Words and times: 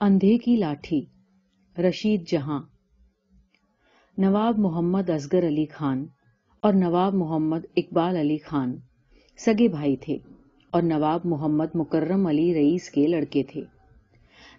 اندھے 0.00 0.38
کی 0.38 0.56
لاٹھی۔ 0.56 1.04
رشید 1.78 2.28
جہاں۔ 2.28 2.62
نواب 4.18 4.58
محمد 4.58 5.10
اصغر 5.10 5.46
علی 5.46 5.66
خان 5.66 6.06
اور 6.62 6.72
نواب 6.72 7.14
محمد 7.14 7.66
اقبال 7.76 8.16
علی 8.16 8.38
خان 8.38 8.76
سگے 9.36 9.68
بھائی 9.68 9.96
تھے 9.96 10.18
اور 10.70 10.82
نواب 10.82 11.20
محمد 11.24 11.74
مکرم 11.74 12.26
علی 12.26 12.54
رئیس 12.54 12.90
کے 12.90 13.06
لڑکے 13.06 13.42
تھے۔ 13.42 13.62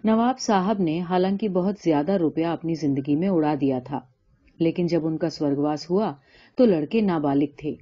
نواب 0.04 0.40
صاحب 0.40 0.80
نے 0.80 1.00
حالانکہ 1.00 1.48
بہت 1.48 1.74
زیادہ 1.84 2.12
روپیہ 2.12 2.46
اپنی 2.46 2.74
زندگی 2.74 3.16
میں 3.16 3.28
اڑا 3.28 3.54
دیا 3.60 3.78
تھا، 3.78 4.00
لیکن 4.58 4.86
جب 4.86 5.06
ان 5.06 5.18
کا 5.18 5.30
سورگواس 5.30 5.90
ہوا 5.90 6.12
تو 6.56 6.64
لڑکے 6.64 7.00
نابالغ 7.00 7.56
تھے۔ 7.56 7.74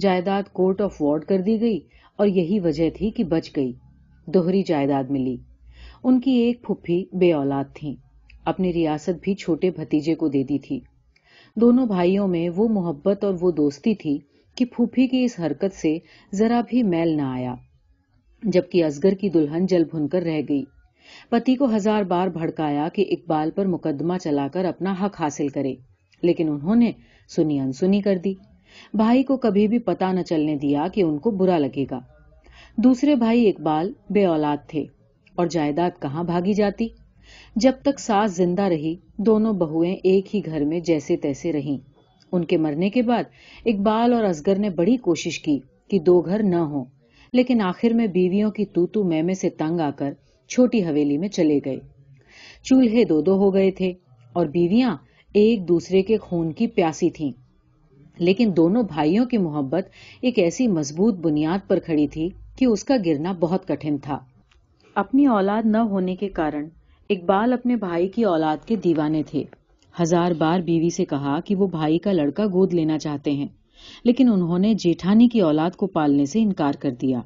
جائیداد 0.00 0.42
کورٹ 0.52 0.80
آف 0.80 1.02
وارڈ 1.02 1.24
کر 1.24 1.38
دی 1.38 1.60
گئی 1.60 1.80
اور 2.16 2.26
یہی 2.26 2.60
وجہ 2.60 2.90
تھی 2.90 3.10
کہ 3.10 3.24
بچ 3.24 3.56
گئی۔ 3.56 3.72
دوہری 4.26 4.62
جائیداد 4.62 5.10
ملی۔ 5.10 5.36
ان 6.04 6.20
کی 6.20 6.30
ایک 6.30 6.62
پھپھی 6.62 7.04
بے 7.12 7.32
اولاد 7.32 7.64
تھی۔ 7.74 7.94
اپنی 8.44 8.72
ریاست 8.72 9.18
بھی 9.22 9.34
چھوٹے 9.34 9.70
بھتیجے 9.70 10.14
کو 10.14 10.28
دے 10.28 10.42
دی 10.42 10.58
تھی۔ 10.58 10.80
دونوں 11.56 11.86
بھائیوں 11.86 12.28
میں 12.28 12.48
وہ 12.56 12.68
محبت 12.68 13.24
اور 13.24 13.34
وہ 13.40 13.50
دوستی 13.50 13.94
تھی 13.94 14.18
کہ 14.54 14.64
پھوپھی 14.64 15.06
کی 15.06 15.24
اس 15.24 15.40
حرکت 15.40 15.74
سے 15.74 15.98
ذرا 16.32 16.60
بھی 16.68 16.82
میل 16.82 17.16
نہ 17.16 17.22
آیا، 17.22 17.54
جبکہ 18.42 18.84
ازگر 18.84 19.14
کی 19.14 19.28
دلہن 19.28 19.66
جل 19.66 19.84
بھن 19.84 20.08
کر 20.08 20.22
رہ 20.22 20.40
گئی۔ 20.48 20.64
پتی 21.28 21.56
کو 21.56 21.76
ہزار 21.76 22.02
بار 22.02 22.28
بھڑکایا 22.28 22.88
کہ 22.88 23.04
اقبال 23.10 23.50
پر 23.50 23.66
مقدمہ 23.66 24.18
چلا 24.24 24.48
کر 24.48 24.64
اپنا 24.64 24.94
حق 25.02 25.20
حاصل 25.20 25.48
کرے، 25.48 25.74
لیکن 26.22 26.48
انہوں 26.48 26.74
نے 26.74 26.92
سنی 27.28 27.58
انسنی 27.60 28.00
کر 28.00 28.18
دی۔ 28.24 28.34
بھائی 28.94 29.22
کو 29.22 29.36
کبھی 29.36 29.68
بھی 29.68 29.78
پتا 29.78 30.12
نہ 30.12 30.22
چلنے 30.22 30.56
دیا 30.56 30.86
کہ 30.94 31.02
ان 31.02 31.18
کو 31.18 31.30
برا 31.30 31.58
لگے 31.58 31.84
گا۔ 31.90 32.00
دوسرے 32.76 33.14
بھائی 33.14 33.48
اقبال 33.48 33.92
بے 34.10 34.26
اولاد 34.26 34.56
تھے۔ 34.68 34.84
اور 35.42 35.50
جائیداد 35.50 36.02
کہاں 36.02 36.24
بھاگی 36.24 36.52
جاتی؟ 36.52 36.88
جب 37.56 37.72
تک 37.82 38.00
ساس 38.00 38.36
زندہ 38.36 38.62
رہی، 38.62 38.96
دونوں 39.16 39.52
بہویں 39.52 39.96
ایک 40.04 40.36
ہی 40.36 40.40
گھر 40.46 40.64
میں 40.64 40.80
جیسے 40.80 41.16
تیسے 41.16 41.52
رہیں۔ 41.52 41.78
ان 42.32 42.44
کے 42.44 42.56
مرنے 42.56 42.90
کے 42.90 43.02
بعد، 43.02 43.24
اقبال 43.66 44.12
اور 44.12 44.24
ازگر 44.24 44.58
نے 44.58 44.70
بڑی 44.70 44.96
کوشش 44.96 45.38
کی 45.38 45.58
کہ 45.88 45.98
دو 45.98 46.20
گھر 46.20 46.42
نہ 46.42 46.56
ہوں، 46.56 46.84
لیکن 47.32 47.60
آخر 47.60 47.90
میں 47.90 48.06
بیویوں 48.06 48.50
کی 48.50 48.64
تو 48.64 48.86
تو 48.86 49.04
میمے 49.04 49.34
سے 49.34 49.50
تنگ 49.50 49.80
آ 49.80 49.90
کر 49.90 50.12
چھوٹی 50.48 50.84
حویلی 50.84 51.18
میں 51.18 51.28
چلے 51.28 51.58
گئے۔ 51.64 51.78
چولہے 52.62 53.04
دو 53.04 53.20
دو 53.20 53.34
ہو 53.34 53.54
گئے 53.54 53.70
تھے 53.70 53.92
اور 54.32 54.46
بیویاں 54.46 54.96
ایک 55.32 55.68
دوسرے 55.68 56.02
کے 56.02 56.16
خون 56.16 56.52
کی 56.52 56.66
پیاسی 56.66 57.10
تھیں۔ 57.10 57.30
لیکن 58.18 58.50
دونوں 58.56 58.82
بھائیوں 58.82 59.26
کی 59.26 59.38
محبت 59.38 59.88
ایک 60.20 60.38
ایسی 60.38 60.66
مضبوط 60.66 61.14
بنیاد 61.14 61.68
پر 61.68 61.78
کھڑی 61.78 62.06
تھی 62.06 62.28
کہ 62.56 62.64
اس 62.64 62.84
کا 62.84 62.96
گرنا 63.06 63.32
بہت 63.32 63.68
کٹھن 63.68 63.96
تھا۔ 63.98 64.18
اپنی 64.94 65.26
اولاد 65.26 65.62
نہ 65.64 65.76
ہونے 65.76 66.16
کے 66.16 66.28
کارن 66.28 66.68
اقبال 67.10 67.52
اپنے 67.52 67.76
بھائی 67.76 68.08
کی 68.08 68.24
اولاد 68.24 68.66
کے 68.66 68.76
دیوانے 68.76 69.22
تھے۔ 69.22 69.42
ہزار 70.02 70.32
بار 70.38 70.60
بیوی 70.60 70.90
سے 70.90 71.04
کہا 71.04 71.38
کہ 71.40 71.56
وہ 71.56 71.66
بھائی 71.66 71.98
کا 71.98 72.12
لڑکا 72.12 72.46
گود 72.46 72.74
لینا 72.74 72.98
چاہتے 72.98 73.30
ہیں، 73.30 73.46
لیکن 74.04 74.32
انہوں 74.32 74.58
نے 74.58 74.74
جیٹھانی 74.74 75.28
کی 75.28 75.40
اولاد 75.40 75.76
کو 75.76 75.86
پالنے 75.86 76.24
سے 76.24 76.42
انکار 76.42 76.72
کر 76.72 76.90
دیا۔ 76.90 77.20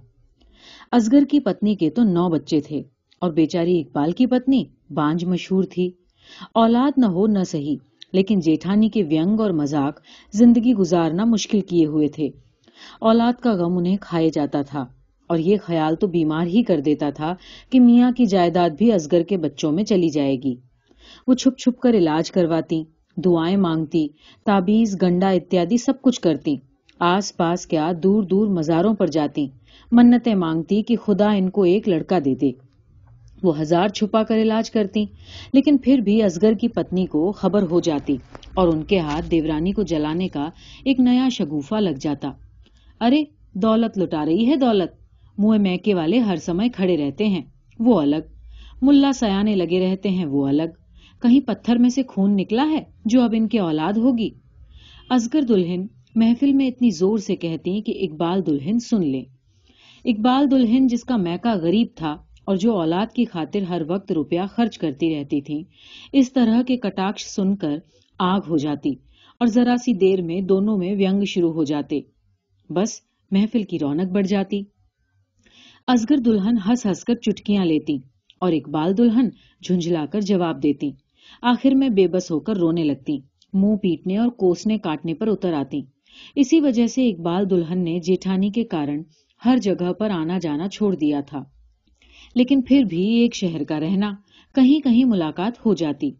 ازگر 0.93 1.25
کی 1.25 1.41
پتنی 1.41 1.75
کے 1.75 1.91
تو 1.91 2.03
نو 2.03 2.29
بچے 2.29 2.61
تھے 2.61 2.83
اور 3.19 3.33
بیچاری 3.33 3.81
اقبال 3.81 4.13
کی 4.13 4.27
پتنی 4.27 4.65
بانج 4.91 5.25
مشہور 5.25 5.65
تھی۔ 5.65 5.91
اولاد 6.55 6.93
نہ 6.97 7.07
ہو 7.07 7.27
نہ 7.27 7.45
صحیح، 7.45 7.77
لیکن 8.13 8.41
جیٹھانی 8.41 8.89
کے 8.89 9.03
وینگ 9.03 9.41
اور 9.41 9.51
مذاق 9.51 10.01
زندگی 10.33 10.75
گزارنا 10.75 11.25
مشکل 11.25 11.61
کیے 11.61 11.87
ہوئے 11.87 12.09
تھے۔ 12.09 12.29
اولاد 13.01 13.41
کا 13.41 13.53
غم 13.53 13.79
انہیں 13.79 13.97
کھائے 14.01 14.31
جاتا 14.31 14.63
تھا۔ 14.63 14.85
اور 15.27 15.39
یہ 15.39 15.57
خیال 15.63 15.97
تو 15.97 16.07
بیمار 16.07 16.47
ہی 16.47 16.63
کر 16.63 16.81
دیتا 16.81 17.11
تھا 17.11 17.35
کہ 17.71 17.81
میاں 17.81 18.11
کی 18.11 18.27
جائیداد 18.27 18.71
بھی 18.71 18.93
ازگر 18.93 19.23
کے 19.23 19.37
بچوں 19.37 19.73
میں 19.73 19.85
چلی 19.85 20.09
جائے 20.09 20.37
گی۔ 20.37 20.55
وہ 21.27 21.35
چھپ 21.35 21.59
چھپ 21.59 21.81
کر 21.81 21.95
علاج 21.95 22.31
کرواتی، 22.31 22.85
دعائیں 23.17 23.57
مانگتی، 23.57 24.09
تابیز، 24.45 25.03
گنڈا 25.03 25.29
اتیادی 25.29 25.77
سب 25.77 26.03
کچھ 26.03 26.21
کرتی۔ 26.21 26.57
آس 26.99 27.37
پاس 27.37 27.67
کیا 27.67 27.93
دور 28.03 28.23
دور 28.23 28.47
مزاروں 28.47 28.95
پر 28.95 29.07
جاتی، 29.07 29.47
منتیں 29.93 30.35
مانگتی 30.35 30.83
کہ 30.83 30.97
خدا 30.97 31.33
ان 31.33 31.51
کو 31.51 31.63
ایک 31.63 31.89
لڑکا 31.89 32.19
دے 32.25 32.35
دے۔ 32.35 32.51
وہ 33.43 33.61
ہزار 33.61 33.89
چھپا 33.89 34.23
کر 34.23 34.43
علاج 34.43 34.71
کرتی، 34.71 35.05
لیکن 35.53 35.77
پھر 35.79 35.99
بھی 35.99 36.23
ازگر 36.23 36.53
کی 36.53 36.69
پتنی 36.69 37.07
کو 37.07 37.33
خبر 37.33 37.63
ہو 37.71 37.81
جاتی 37.81 38.17
اور 38.55 38.69
ان 38.69 38.83
کے 38.83 38.99
ہاتھ 38.99 39.31
دیورانی 39.31 39.73
کو 39.73 39.83
جلانے 39.83 40.29
کا 40.29 40.49
ایک 40.85 41.01
نیا 41.01 41.29
شگوفا 41.33 41.81
لگ 41.81 41.99
جاتا۔ 42.01 42.31
ارے، 43.01 43.25
دولت 43.55 43.99
لٹا 43.99 44.25
رہی 44.25 44.47
ہے 44.47 44.57
دولت۔ 44.57 45.06
منہ 45.39 45.59
میکے 45.59 45.95
والے 45.95 46.19
ہر 46.19 46.37
سمے 46.37 46.69
کھڑے 46.69 46.97
رہتے 46.97 47.27
ہیں، 47.27 47.43
وہ 47.79 48.01
الگ۔ 48.01 48.35
ملا 48.83 49.13
سیانے 49.13 49.57
لگے 49.57 49.81
رہتے 49.81 50.09
ہیں، 50.09 50.25
وہ 50.25 50.49
الگ۔ 50.49 50.75
کہیں 51.23 51.41
پتھر 51.41 51.77
میں 51.77 51.89
سے 51.89 52.03
خون 52.09 52.37
نکلا 52.37 52.69
ہے 52.71 52.83
جو 53.05 53.23
اب 53.23 53.35
ان 53.37 53.49
کے 53.49 53.59
اولاد 53.59 53.93
ہوگی۔ 53.93 54.31
ازگر 55.11 55.41
دلہن 55.43 55.87
محفل 56.15 56.53
میں 56.53 56.67
اتنی 56.67 56.91
زور 56.91 57.19
سے 57.19 57.37
کہتی 57.37 57.81
کہ 57.81 57.95
اقبال 58.01 58.47
دلہن 58.47 58.79
سن 58.79 59.07
لے۔ 59.07 59.23
اقبال 60.05 60.51
دلہن 60.51 60.87
جس 60.87 61.05
کا 61.05 61.17
میکا 61.17 61.55
غریب 61.55 61.87
تھا 61.95 62.17
اور 62.45 62.57
جو 62.57 62.73
اولاد 62.73 63.07
کی 63.15 63.25
خاطر 63.25 63.63
ہر 63.63 63.83
وقت 63.89 64.13
روپیہ 64.13 64.41
خرچ 64.51 64.79
کرتی 64.79 65.15
رہتی 65.15 65.41
تھی 65.41 65.65
اس 66.13 66.33
طرح 66.33 66.63
کے 66.63 66.77
کٹاکش 66.77 67.25
سن 67.25 67.57
کر 67.57 67.79
آگ 68.19 68.41
ہو 68.49 68.57
جاتی 68.57 68.91
اور 69.39 69.47
ذرا 69.47 69.77
سی 69.77 69.93
دیر 69.93 70.23
میں 70.23 70.41
دونوں 70.41 70.79
میں 70.79 70.95
وینگ 70.95 71.25
شروع 71.25 71.53
ہو 71.53 71.65
جاتے۔ 71.65 72.01
بس 72.71 73.01
محفل 73.31 73.63
کی 73.63 73.79
رونق 73.79 74.13
بڑھ 74.13 74.27
جاتی۔ 74.27 74.63
ازگر 75.89 76.17
دلہن 76.17 76.57
ہنس 76.69 76.87
ہنس 76.87 77.05
کر 77.05 77.15
چٹکیاں 77.15 77.65
لیتی 77.65 77.97
اور 78.41 78.53
اقبال 78.53 78.97
دلہن 78.99 79.29
جھنجھلا 79.65 80.07
کر 80.07 80.21
جواب 80.21 80.63
دیتی۔ 80.63 80.91
آخر 81.43 81.75
میں 81.75 81.89
بے 81.89 82.07
بس 82.09 82.31
ہو 82.31 82.41
کر 82.41 82.57
رونے 82.57 82.85
لگتی۔ 82.85 83.19
منہ 83.53 83.77
پیٹنے 83.77 84.17
اور 84.17 84.29
کوسنے 84.29 84.79
کاٹنے 84.79 85.15
پر 85.15 85.29
اتر 85.29 85.53
آتی۔ 85.53 85.81
اسی 86.35 86.61
وجہ 86.61 86.87
سے 86.87 87.09
اقبال 87.09 87.51
دلہن 87.51 87.85
نے 87.85 87.99
جیٹھانی 87.99 88.51
کے 88.51 88.65
کارن 88.65 89.03
ہر 89.45 89.57
جگہ 89.57 89.93
پر 89.93 90.11
آنا 90.11 90.39
جانا 90.39 90.69
چھوڑ 90.69 90.95
دیا 90.95 91.21
تھا۔ 91.21 91.43
لیکن 92.35 92.63
پھر 92.63 92.83
بھی 92.83 93.03
ایک 93.15 93.35
شہر 93.35 93.65
کا 93.65 93.81
رہنا، 93.81 94.13
کہیں 94.55 94.81
کہیں 94.81 95.05
ملاقات 95.05 95.67
ہو 95.67 95.75
جاتی۔ 95.75 96.11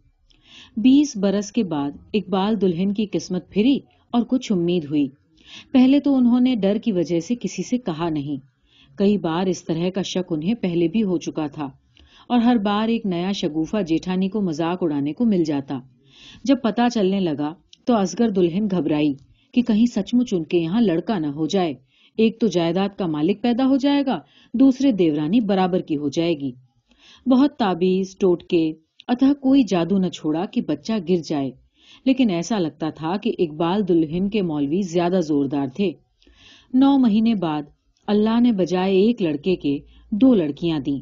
بیس 0.77 1.17
برس 1.17 1.51
کے 1.51 1.63
بعد 1.63 1.91
اقبال 2.13 2.61
دلہن 2.61 2.93
کی 2.93 3.05
قسمت 3.11 3.49
پھری 3.49 3.79
اور 4.11 4.21
کچھ 4.21 4.51
امید 4.51 4.85
ہوئی۔ 4.85 5.07
پہلے 5.71 5.99
تو 5.99 6.15
انہوں 6.15 6.39
نے 6.39 6.55
ڈر 6.55 6.77
کی 6.83 6.91
وجہ 6.91 7.19
سے 7.19 7.35
کسی 7.35 7.63
سے 7.63 7.77
کہا 7.77 8.09
نہیں۔ 8.09 8.56
کئی 8.97 9.17
بار 9.17 9.45
اس 9.45 9.63
طرح 9.63 9.89
کا 9.89 10.01
شک 10.01 10.33
انہیں 10.33 10.53
پہلے 10.53 10.87
بھی 10.87 11.03
ہو 11.03 11.17
چکا 11.17 11.47
تھا 11.47 11.69
اور 12.29 12.39
ہر 12.39 12.55
بار 12.55 12.87
ایک 12.87 13.05
نیا 13.05 13.31
شگوفا 13.31 13.81
جیٹھانی 13.81 14.29
کو 14.29 14.41
مزاق 14.41 14.77
اڑانے 14.81 15.13
کو 15.13 15.25
مل 15.25 15.43
جاتا۔ 15.43 15.79
جب 16.43 16.55
پتا 16.63 16.89
چلنے 16.89 17.19
لگا 17.19 17.53
تو 17.85 17.95
ازگر 17.95 18.29
دلہن 18.29 18.67
گھبرائی 18.71 19.13
کہ 19.53 19.61
کہیں 19.61 19.85
سچ 19.85 20.13
مچ 20.13 20.33
ان 20.33 20.43
کے 20.43 20.57
یہاں 20.57 20.81
لڑکا 20.81 21.19
نہ 21.19 21.27
ہو 21.27 21.47
جائے۔ 21.47 21.73
ایک 22.17 22.39
تو 22.39 22.47
جائیداد 22.47 22.89
کا 22.97 23.05
مالک 23.05 23.41
پیدا 23.41 23.65
ہو 23.65 23.77
جائے 23.77 24.03
گا، 24.05 24.19
دوسرے 24.53 24.91
دیورانی 24.91 25.41
برابر 25.41 25.79
کی 25.79 25.97
ہو 25.97 26.09
جائے 26.09 26.33
گی۔ 26.33 26.51
بہت 27.29 27.55
تابیز، 27.55 28.17
ٹوٹکے 28.17 28.73
اتہ 29.07 29.33
کوئی 29.33 29.63
جادو 29.63 29.97
نہ 29.97 30.07
چھوڑا 30.07 30.45
کہ 30.45 30.61
بچہ 30.61 30.93
گر 31.09 31.21
جائے۔ 31.27 31.51
لیکن 32.05 32.29
ایسا 32.29 32.59
لگتا 32.59 32.89
تھا 32.89 33.17
کہ 33.17 33.31
اقبال 33.39 33.87
دلہن 33.87 34.29
کے 34.29 34.41
مولوی 34.41 34.81
زیادہ 34.81 35.19
زوردار 35.21 35.67
تھے۔ 35.67 35.91
نو 36.73 36.97
مہینے 36.97 37.35
بعد 37.35 37.61
اللہ 38.07 38.39
نے 38.39 38.51
بجائے 38.51 38.95
ایک 38.95 39.21
لڑکے 39.21 39.55
کے 39.55 39.79
دو 40.11 40.33
لڑکیاں 40.33 40.79
دیں۔ 40.79 40.99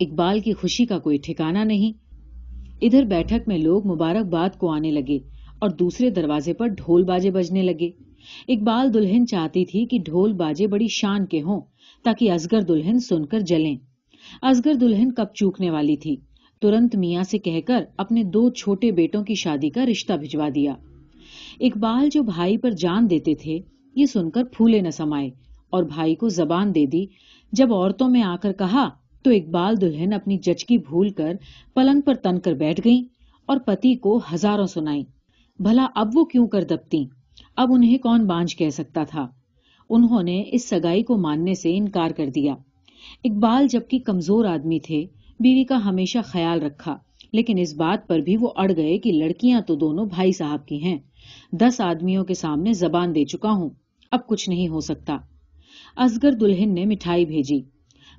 اقبال 0.00 0.40
کی 0.40 0.52
خوشی 0.52 0.86
کا 0.86 0.98
کوئی 0.98 1.18
ٹھکانا 1.18 1.64
نہیں۔ 1.64 1.92
ادھر 2.82 3.02
بیٹھک 3.02 3.48
میں 3.48 3.58
لوگ 3.58 3.86
مبارک 3.86 4.26
باد 4.26 4.58
کو 4.58 4.70
آنے 4.70 4.90
لگے 4.90 5.18
اور 5.58 5.70
دوسرے 5.70 6.10
دروازے 6.10 6.52
پر 6.52 6.66
ڈھول 6.66 7.04
باجے 7.04 7.30
بجنے 7.30 7.62
لگے۔ 7.62 7.90
اقبال 8.48 8.94
دلہن 8.94 9.26
چاہتی 9.26 9.64
تھی 9.64 9.86
کہ 9.86 9.98
ڈھول 10.04 10.32
باجے 10.32 10.66
بڑی 10.66 10.86
شان 10.90 11.26
کے 11.26 11.42
ہوں 11.42 11.60
تاکہ 12.04 12.30
ازگر 12.30 12.60
دلہن 12.60 12.98
سن 12.98 13.26
کر 13.26 13.40
جلیں۔ 13.40 13.76
ازگر 14.42 14.74
دلہن 14.74 15.12
کب 15.12 15.26
چوکنے 15.34 15.70
والی 15.70 15.96
تھی؟ 15.96 16.16
ترنت 16.60 16.96
میاں 16.96 17.22
سے 17.22 17.38
کہہ 17.38 17.60
کر 17.66 17.84
اپنے 17.96 18.22
دو 18.22 18.50
چھوٹے 18.50 18.90
بیٹوں 18.90 19.24
کی 19.24 19.34
شادی 19.34 19.70
کا 19.70 19.86
رشتہ 19.86 20.12
بھجوا 20.12 20.48
دیا۔ 20.54 20.74
اقبال 21.60 22.08
جو 22.12 22.22
بھائی 22.22 22.56
پر 22.56 22.70
جان 22.70 23.10
دیتے 23.10 23.34
تھے، 23.34 23.58
یہ 23.94 24.06
سن 24.06 24.30
کر 24.30 24.44
پھولے 24.44 24.80
نہ 24.80 24.90
سمائے۔ 24.90 25.30
اور 25.70 25.82
بھائی 25.84 26.14
کو 26.14 26.28
زبان 26.28 26.74
دے 26.74 26.86
دی۔ 26.86 27.04
جب 27.52 27.74
عورتوں 27.74 28.08
میں 28.08 28.22
آ 28.22 28.36
کر 28.36 28.52
کہا 28.52 28.88
تو 29.22 29.30
اقبال 29.30 29.80
دلہن 29.80 30.12
اپنی 30.12 30.38
جچکی 30.38 30.78
بھول 30.78 31.10
کر 31.10 31.32
پلنگ 31.74 32.00
پر 32.00 32.14
تن 32.14 32.40
کر 32.40 32.52
بیٹھ 32.52 32.80
گئی 32.84 33.02
اور 33.48 33.56
پتی 33.56 33.94
کو 33.94 34.20
ہزاروں 34.34 34.66
سنائی 34.66 35.02
بھلا 35.58 35.86
اب 35.94 36.08
وہ 36.14 36.24
کیوں 36.24 36.46
کر 36.46 36.62
دبتی 36.62 37.04
اب 37.56 37.72
انہیں 37.72 37.98
کون 37.98 38.26
بانج 38.26 38.56
کہہ 38.56 38.70
سکتا 38.70 39.04
تھا؟ 39.04 39.26
انہوں 39.90 40.22
نے 40.22 40.42
اس 40.52 40.68
سگائی 40.68 41.02
کو 41.02 41.16
ماننے 41.16 41.54
سے 41.54 41.76
انکار 41.76 42.10
کر 42.10 42.30
دیا۔ 42.30 42.54
اقبال 43.24 43.66
جبکہ 43.68 43.98
کمزور 43.98 44.44
آدمی 44.44 44.78
تھے، 44.78 45.06
بیوی 45.40 45.64
کا 45.64 45.76
ہمیشہ 45.84 46.18
خیال 46.24 46.62
رکھا، 46.62 46.96
لیکن 47.32 47.58
اس 47.58 47.74
بات 47.74 48.08
پر 48.08 48.18
بھی 48.18 48.36
وہ 48.36 48.50
اڑ 48.56 48.70
گئے 48.76 48.98
کہ 48.98 49.12
لڑکیاں 49.12 49.60
تو 49.60 49.74
دونوں 49.74 50.06
بھائی 50.06 50.32
صاحب 50.32 50.66
کی 50.66 50.82
ہیں۔ 50.82 50.98
دس 51.52 51.80
آدمیوں 51.80 52.24
کے 52.24 52.34
سامنے 52.34 52.72
زبان 52.72 53.14
دے 53.14 53.24
چکا 53.24 53.52
ہوں، 53.52 53.70
اب 54.10 54.26
کچھ 54.26 54.48
نہیں 54.48 54.68
ہو 54.68 54.80
سکتا۔ 54.80 55.16
ازگر 55.96 56.32
دلہن 56.32 56.74
نے 56.74 56.84
مٹھائی 56.84 57.26
بھیجی۔ 57.26 57.60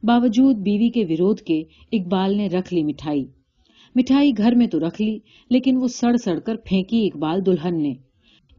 باوجود 0.03 0.55
بیوی 0.55 0.89
کے 0.89 1.05
ویروھ 1.05 1.35
کے 1.35 1.63
اقبال 1.91 2.37
نے 2.37 2.47
رکھ 2.47 2.73
لی 2.73 2.83
مٹھائی۔ 2.83 3.25
مٹھائی 3.95 4.31
گھر 4.37 4.55
میں 4.55 4.67
تو 4.67 4.79
رکھ 4.79 5.01
لی، 5.01 5.19
لیکن 5.49 5.77
وہ 5.77 5.87
سڑ 5.87 6.15
سڑ 6.15 6.39
کر 6.39 6.55
پھینکی 6.65 7.07
اقبال 7.07 7.45
دلہن 7.45 7.81
نے۔ 7.81 7.93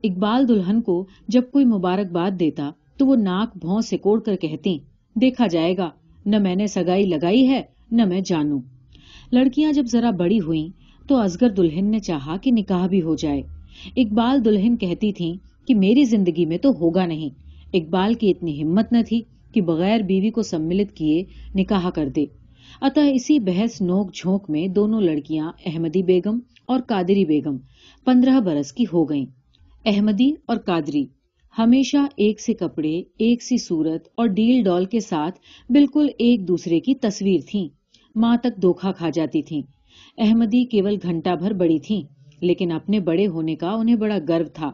اقبال 0.03 0.49
دلہن 0.49 0.81
کو 0.81 1.07
جب 1.29 1.43
کوئی 1.53 1.65
مبارکباد 1.65 2.31
دیتا 2.41 2.71
تو 2.97 3.07
وہ 3.07 3.17
ناک 3.17 3.57
بھون 3.57 3.83
سے 3.83 3.97
کوڑ 3.97 4.21
کر 4.21 4.37
کہتی، 4.37 4.79
دیکھا 5.21 5.47
جائے 5.47 5.77
گا، 5.77 5.91
نہ 6.27 6.39
میں 6.39 6.55
نے 6.55 6.67
سگائی 6.67 7.07
لگائی 7.07 7.49
ہے، 7.49 7.63
نہ 7.91 8.05
میں 8.05 8.21
جانوں۔ 8.21 8.61
لڑکیاں 9.33 9.73
جب 9.73 9.85
ذرا 9.87 10.11
بڑی 10.11 10.41
ہوئیں 10.41 10.69
تو 11.09 11.17
ازگر 11.17 11.51
دلہن 11.51 11.91
نے 11.91 11.99
چاہا 11.99 12.37
کہ 12.37 12.51
نکاح 12.53 12.87
بھی 12.87 13.03
ہو 13.03 13.15
جائے۔ 13.15 13.43
اقبال 13.97 14.45
دلہن 14.45 14.77
کہتی 14.77 15.13
تھی 15.13 15.35
کہ 15.67 15.75
میری 15.75 16.05
زندگی 16.05 16.47
میں 16.47 16.59
تو 16.59 16.71
ہوگا 16.71 17.07
نہیں 17.07 17.52
اقبال 17.73 18.15
کی 18.15 18.31
اتنی 18.31 18.63
ہمت 18.63 18.93
نہ 18.93 18.99
تھی 19.09 19.21
کہ 19.55 19.61
بغیر 19.61 20.01
بیوی 20.01 20.31
کو 20.31 20.43
سملت 20.43 20.93
کیے 20.97 21.23
نکاح 21.55 21.91
کر 21.91 22.09
دے۔ 22.09 22.25
اتہ 22.81 23.01
اسی 23.01 23.39
بحث 23.39 23.81
نوک 23.81 24.15
جھونک 24.15 24.51
میں 24.51 24.67
دونوں 24.69 25.01
لڑکیاں 25.01 25.53
احمدی 25.67 26.03
بیگم 26.03 26.39
اور 26.67 26.81
قادری 26.81 27.25
بیگم 27.25 27.57
پندرہ 28.05 28.41
برس 28.41 28.73
کی 28.73 28.85
ہو 28.93 29.05
گئیں۔ 29.05 29.27
احمدی 29.85 30.31
اور 30.47 30.57
قادری 30.57 31.05
ہمیشہ 31.59 31.97
ایک 32.17 32.41
سے 32.41 32.55
کپڑے، 32.55 33.03
ایک 33.19 33.43
سی 33.43 33.57
صورت 33.57 34.09
اور 34.15 34.27
ڈیل 34.27 34.63
ڈال 34.65 34.85
کے 34.85 35.01
ساتھ 35.01 35.39
بالکل 35.71 36.09
ایک 36.19 36.49
دوسرے 36.49 36.81
کی 36.81 36.95
تصویر 36.95 37.41
تھیں۔ 37.51 37.69
ماں 38.17 38.37
تک 38.37 38.63
دھوکھا 38.63 38.93
کھا 38.93 39.11
جاتی 39.11 39.43
تھیں۔ 39.43 39.63
احمدی 40.19 40.65
کیول 40.65 40.97
گھنٹہ 41.03 41.31
بھر 41.31 41.53
بڑی 41.53 41.79
تھیں، 41.79 42.03
لیکن 42.41 42.73
اپنے 42.73 43.01
بڑے 43.01 43.27
ہونے 43.27 43.57
کا 43.57 43.71
انہیں 43.71 43.97
بڑا 43.97 44.19
گرو 44.29 44.45
تھا۔ 44.45 44.71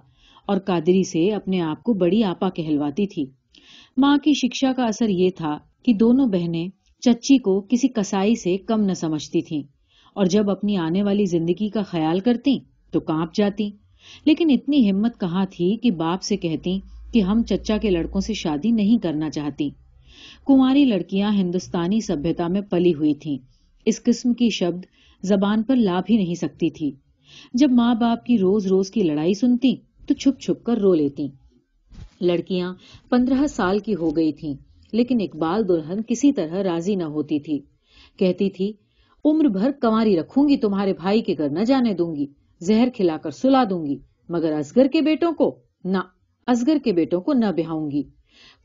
اور 0.48 0.58
قادری 0.58 1.02
سے 1.02 1.32
اپنے 1.32 1.60
آپ 1.60 1.82
کو 1.82 1.92
بڑی 1.94 2.22
آپا 2.24 2.50
کہلواتی 2.50 3.06
تھی۔ 3.06 3.24
ماں 3.96 4.16
کی 4.18 4.32
شکشا 4.34 4.72
کا 4.72 4.84
اثر 4.84 5.08
یہ 5.08 5.30
تھا 5.36 5.58
کہ 5.82 5.92
دونوں 5.92 6.26
بہنیں 6.26 6.68
چچی 7.02 7.38
کو 7.38 7.60
کسی 7.60 7.88
کسائی 7.88 8.34
سے 8.34 8.56
کم 8.56 8.80
نہ 8.80 8.92
سمجھتی 8.92 9.40
تھیں 9.40 9.62
اور 10.16 10.26
جب 10.26 10.50
اپنی 10.50 10.76
آنے 10.76 11.02
والی 11.02 11.24
زندگی 11.24 11.68
کا 11.68 11.82
خیال 11.82 12.20
کرتی 12.20 12.58
تو 12.90 13.00
کانپ 13.00 13.34
جاتی۔ 13.34 13.70
لیکن 14.24 14.50
اتنی 14.50 14.90
ہمت 14.90 15.20
کہاں 15.20 15.44
تھی 15.50 15.76
کہ 15.76 15.90
باپ 15.90 16.22
سے 16.22 16.36
کہتی 16.36 16.78
کہ 17.12 17.20
ہم 17.20 17.42
چچا 17.42 17.76
کے 17.76 17.90
لڑکوں 17.90 18.20
سے 18.20 18.34
شادی 18.34 18.70
نہیں 18.70 19.02
کرنا 19.02 19.30
چاہتی 19.30 19.70
کماری 20.46 20.84
لڑکیاں 20.84 21.32
ہندوستانی 21.32 22.00
سبھیتا 22.00 22.46
میں 22.48 22.60
پلی 22.60 22.94
ہوئی 22.94 23.14
تھیں۔ 23.14 23.38
اس 23.86 24.02
قسم 24.02 24.34
کی 24.34 24.48
شبد 24.50 24.86
زبان 25.22 25.62
پر 25.62 25.76
لا 25.76 26.00
بھی 26.06 26.16
نہیں 26.16 26.34
سکتی 26.34 26.70
تھی۔ 26.70 26.90
جب 27.54 27.70
ماں 27.70 27.94
باپ 27.94 28.24
کی 28.24 28.38
روز 28.38 28.66
روز 28.66 28.90
کی 28.90 29.02
لڑائی 29.02 29.34
سنتی 29.34 29.74
تو 30.08 30.14
چھپ 30.14 30.40
چھپ 30.40 30.64
کر 30.64 30.78
رو 30.78 30.94
لیتی 30.94 31.28
لڑکیاں 32.20 32.72
پندرہ 33.10 33.46
سال 33.46 33.78
کی 33.78 33.94
ہو 33.94 34.10
گئی 34.16 34.32
تھیں، 34.32 34.54
لیکن 34.92 35.20
اقبال 35.20 35.68
دلہن 35.68 36.02
کسی 36.02 36.32
طرح 36.32 36.62
راضی 36.62 36.94
نہ 36.94 37.04
ہوتی 37.04 37.38
تھی۔ 37.40 37.58
کہتی 38.18 38.50
تھی، 38.50 38.72
عمر 39.24 39.44
بھر 39.44 39.70
کماری 39.80 40.16
رکھوں 40.16 40.48
گی، 40.48 40.56
تمہارے 40.56 40.92
بھائی 40.92 41.22
کے 41.22 41.34
گھر 41.38 41.48
نہ 41.48 41.64
جانے 41.64 41.94
دوں 41.94 42.14
گی، 42.16 42.26
زہر 42.60 42.88
کھلا 42.94 43.16
کر 43.16 43.30
سلا 43.30 43.64
دوں 43.70 43.84
گی، 43.86 43.98
مگر 44.28 44.52
ازگر 44.52 44.86
کے 44.92 45.00
بیٹوں 45.00 45.32
کو 45.32 45.58
نہ 45.84 45.98
ازگر 46.46 46.78
کے 46.84 46.92
بیٹوں 46.92 47.20
کو 47.20 47.32
نہ 47.32 47.46
بہاؤں 47.56 47.90
گی۔ 47.90 48.02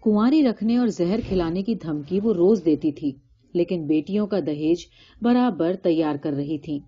کنواری 0.04 0.44
رکھنے 0.44 0.78
اور 0.78 0.88
زہر 0.88 1.19
کھلانے 1.28 1.62
کی 1.63 1.75
دھمکی 1.75 2.19
وہ 2.24 2.34
روز 2.34 2.66
دیتی 2.66 2.92
تھی، 2.92 3.12
لیکن 3.54 3.86
بیٹیوں 3.86 4.28
کا 4.28 4.40
دہیج 4.40 4.86
برابر 5.22 5.75
تیار 5.84 6.16
کر 6.16 6.34
رہی 6.34 6.57
تھی 6.57 6.80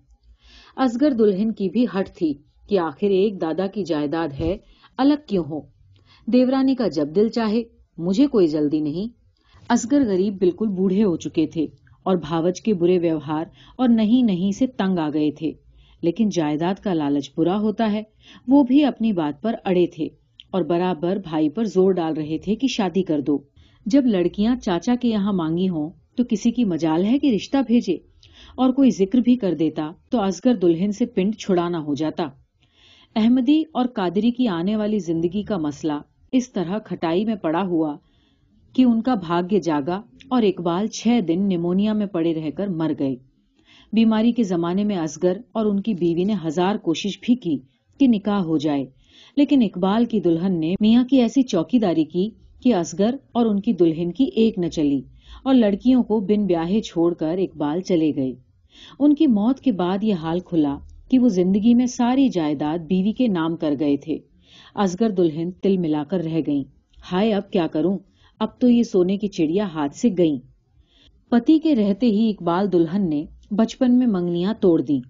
ازگر 0.76 1.10
دلہن 1.10 1.52
کی 1.52 1.68
بھی 1.68 1.84
ہٹ 1.84 2.08
تھی۔ 2.14 2.32
کہ 2.68 2.78
آخر 2.78 3.06
ایک 3.06 3.40
دادا 3.40 3.66
کی 3.66 3.84
جائیداد 3.84 4.28
ہے، 4.40 4.56
الگ 4.98 5.14
کیوں 5.26 5.44
ہو؟ 5.44 5.60
دیورانی 6.26 6.74
کا 6.74 6.88
جب 6.88 7.08
دل 7.16 7.28
چاہے، 7.28 7.62
مجھے 7.98 8.26
کوئی 8.26 8.46
جلدی 8.46 8.80
نہیں۔ 8.80 9.14
ازگر 9.68 10.02
غریب 10.06 10.38
بالکل 10.38 10.68
بوڑھے 10.68 11.04
ہو 11.04 11.16
چکے 11.16 11.46
تھے 11.46 11.66
اور 12.02 12.16
بھاوج 12.16 12.60
کے 12.60 12.74
برے 12.74 12.98
ویوہار 12.98 13.44
اور 13.76 13.88
نہیں 13.88 14.22
نہیں 14.22 14.52
سے 14.52 14.66
تنگ 14.66 14.98
آ 14.98 15.08
گئے 15.14 15.30
تھے۔ 15.30 15.52
لیکن 16.02 16.28
جائیداد 16.28 16.74
کا 16.74 16.94
لالچ 16.94 17.30
برا 17.36 17.58
ہوتا 17.58 17.92
ہے، 17.92 18.02
وہ 18.48 18.62
بھی 18.62 18.84
اپنی 18.84 19.12
بات 19.12 19.42
پر 19.42 19.54
اڑے 19.64 19.86
تھے 19.86 20.08
اور 20.50 20.62
برابر 20.62 21.16
بھائی 21.16 21.48
پر 21.48 21.64
زور 21.64 21.92
ڈال 21.92 22.12
رہے 22.12 22.38
تھے 22.38 22.54
کہ 22.54 22.66
شادی 22.68 23.02
کر 23.02 23.20
دو۔ 23.20 23.38
جب 23.86 24.06
لڑکیاں 24.06 24.56
چاچا 24.56 24.94
کے 25.00 25.08
یہاں 25.08 25.32
مانگی 25.32 25.68
ہوں، 25.68 25.90
تو 26.16 26.24
کسی 26.30 26.50
کی 26.50 26.64
مجال 26.64 27.04
ہے 27.04 27.18
کہ 27.18 27.34
رشتہ 27.34 27.56
بھیجے 27.66 27.94
اور 28.54 28.72
کوئی 28.72 28.90
ذکر 28.90 29.18
بھی 29.18 29.36
کر 29.36 29.54
دیتا، 29.54 29.90
تو 30.10 30.20
ازگر 30.20 30.54
دلہن 30.54 30.92
سے 30.92 31.06
پنڈ 31.06 31.36
چھڑانا 31.36 31.78
ہو 31.78 31.94
جاتا۔ 31.94 32.24
احمدی 33.16 33.62
اور 33.72 33.86
قادری 33.86 34.30
کی 34.30 34.48
آنے 34.48 34.76
والی 34.76 34.98
زندگی 34.98 35.42
کا 35.42 35.56
مسئلہ 35.56 35.92
اس 36.32 36.52
طرح 36.52 36.78
کھٹائی 36.78 37.24
میں 37.24 37.34
پڑا 37.34 37.62
ہوا 37.62 37.96
کہ 38.74 38.82
ان 38.82 39.00
کا 39.02 39.14
بھاگیہ 39.14 39.58
جاگا 39.58 40.00
اور 40.28 40.42
اقبال 40.42 40.86
چھ 40.86 41.20
دن 41.28 41.46
نیمونیا 41.48 41.92
میں 41.92 42.06
پڑے 42.06 42.34
رہ 42.34 42.50
کر 42.56 42.66
مر 42.66 42.92
گئے۔ 42.98 43.14
بیماری 43.92 44.32
کے 44.32 44.42
زمانے 44.42 44.84
میں 44.84 44.96
ازگر 44.96 45.36
اور 45.52 45.66
ان 45.66 45.80
کی 45.80 45.94
بیوی 45.94 46.24
نے 46.24 46.34
ہزار 46.44 46.76
کوشش 46.76 47.18
بھی 47.20 47.34
کی 47.34 47.56
کہ 48.00 48.06
نکاح 48.08 48.40
ہو 48.40 48.58
جائے، 48.58 48.84
لیکن 49.36 49.62
اقبال 49.62 50.04
کی 50.04 50.20
دلہن 50.20 50.60
نے 50.60 50.74
میاں 50.80 51.04
کی 51.04 51.20
ایسی 51.20 51.42
چوکی 51.42 51.78
داری 51.78 52.04
کی 52.04 52.28
کہ 52.60 52.74
ازگر 52.74 53.14
اور 53.32 53.46
ان 53.46 53.60
کی 53.60 53.72
دلہن 53.72 54.12
کی 54.12 54.24
ایک 54.34 54.58
نہ 54.58 54.66
چلی 54.66 55.00
اور 55.44 55.54
لڑکیوں 55.54 56.02
کو 56.02 56.20
بن 56.20 56.46
بیاہے 56.46 56.80
چھوڑ 56.80 57.12
کر 57.14 57.38
اقبال 57.38 57.80
چلے 57.80 58.14
گئے۔ 58.16 58.32
ان 58.98 59.14
کی 59.14 59.26
موت 59.26 59.60
کے 59.60 59.72
بعد 59.72 60.04
یہ 60.04 60.14
حال 60.14 60.40
کھلا 60.40 60.76
کہ 61.10 61.18
وہ 61.18 61.28
زندگی 61.28 61.74
میں 61.74 61.86
ساری 61.86 62.28
جائیداد 62.28 62.78
بیوی 62.78 63.12
کے 63.12 63.28
نام 63.28 63.56
کر 63.56 63.74
گئے 63.80 63.96
تھے۔ 63.96 64.18
ازگر 64.74 65.10
دلہن 65.10 65.50
تل 65.50 65.76
ملا 65.76 66.04
کر 66.04 66.18
رہ 66.18 66.40
گئیں۔ 66.46 66.64
ہائے، 67.12 67.34
اب 67.34 67.50
کیا 67.50 67.66
کروں؟ 67.66 67.98
اب 68.40 68.48
تو 68.60 68.68
یہ 68.68 68.82
سونے 68.82 69.16
کی 69.16 69.28
چڑیا 69.28 69.68
ہاتھ 69.68 69.96
سے 69.96 70.08
گئیں۔ 70.18 70.38
پتی 71.30 71.58
کے 71.58 71.76
رہتے 71.76 72.06
ہی 72.06 72.30
اقبال 72.30 72.72
دلہن 72.72 73.08
نے 73.08 73.24
بچپن 73.50 73.98
میں 73.98 74.06
منگنیاں 74.06 74.54
توڑ 74.60 74.80
دی 74.80 75.00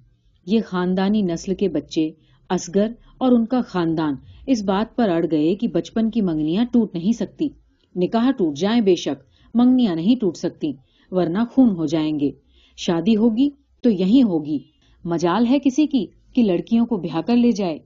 یہ 0.46 0.60
خاندانی 0.66 1.22
نسل 1.22 1.54
کے 1.54 1.68
بچے، 1.68 2.10
اصغر 2.48 2.92
اور 3.18 3.32
ان 3.32 3.46
کا 3.46 3.60
خاندان، 3.60 4.14
اس 4.46 4.62
بات 4.62 4.96
پر 4.96 5.08
اڑ 5.08 5.26
گئے 5.30 5.54
کہ 5.54 5.68
بچپن 5.68 6.10
کی 6.10 6.20
منگنیاں 6.20 6.64
ٹوٹ 6.72 6.94
نہیں 6.94 7.12
سکتی۔ 7.12 7.48
نکاح 7.96 8.30
ٹوٹ 8.30 8.56
جائیں 8.56 8.80
بے 8.80 8.94
شک 8.94 9.22
منگنیاں 9.54 9.94
نہیں 9.94 10.20
ٹوٹ 10.20 10.36
سکتی، 10.36 10.72
ورنہ 11.10 11.38
خون 11.50 11.70
ہو 11.70 11.86
جائیں 11.86 12.20
گے۔ 12.20 12.30
شادی 12.76 13.16
ہوگی 13.16 13.50
تو 13.82 13.90
یہی 13.90 14.22
ہوگی۔ 14.22 14.58
مجال 15.06 15.46
ہے 15.46 15.58
کسی 15.58 15.86
کی 15.86 16.06
کہ 16.34 16.42
لڑکیوں 16.42 16.86
کو 16.86 16.96
بہا 16.96 17.20
کر 17.20 17.36
لے 17.36 17.50
جائے۔ 17.52 17.78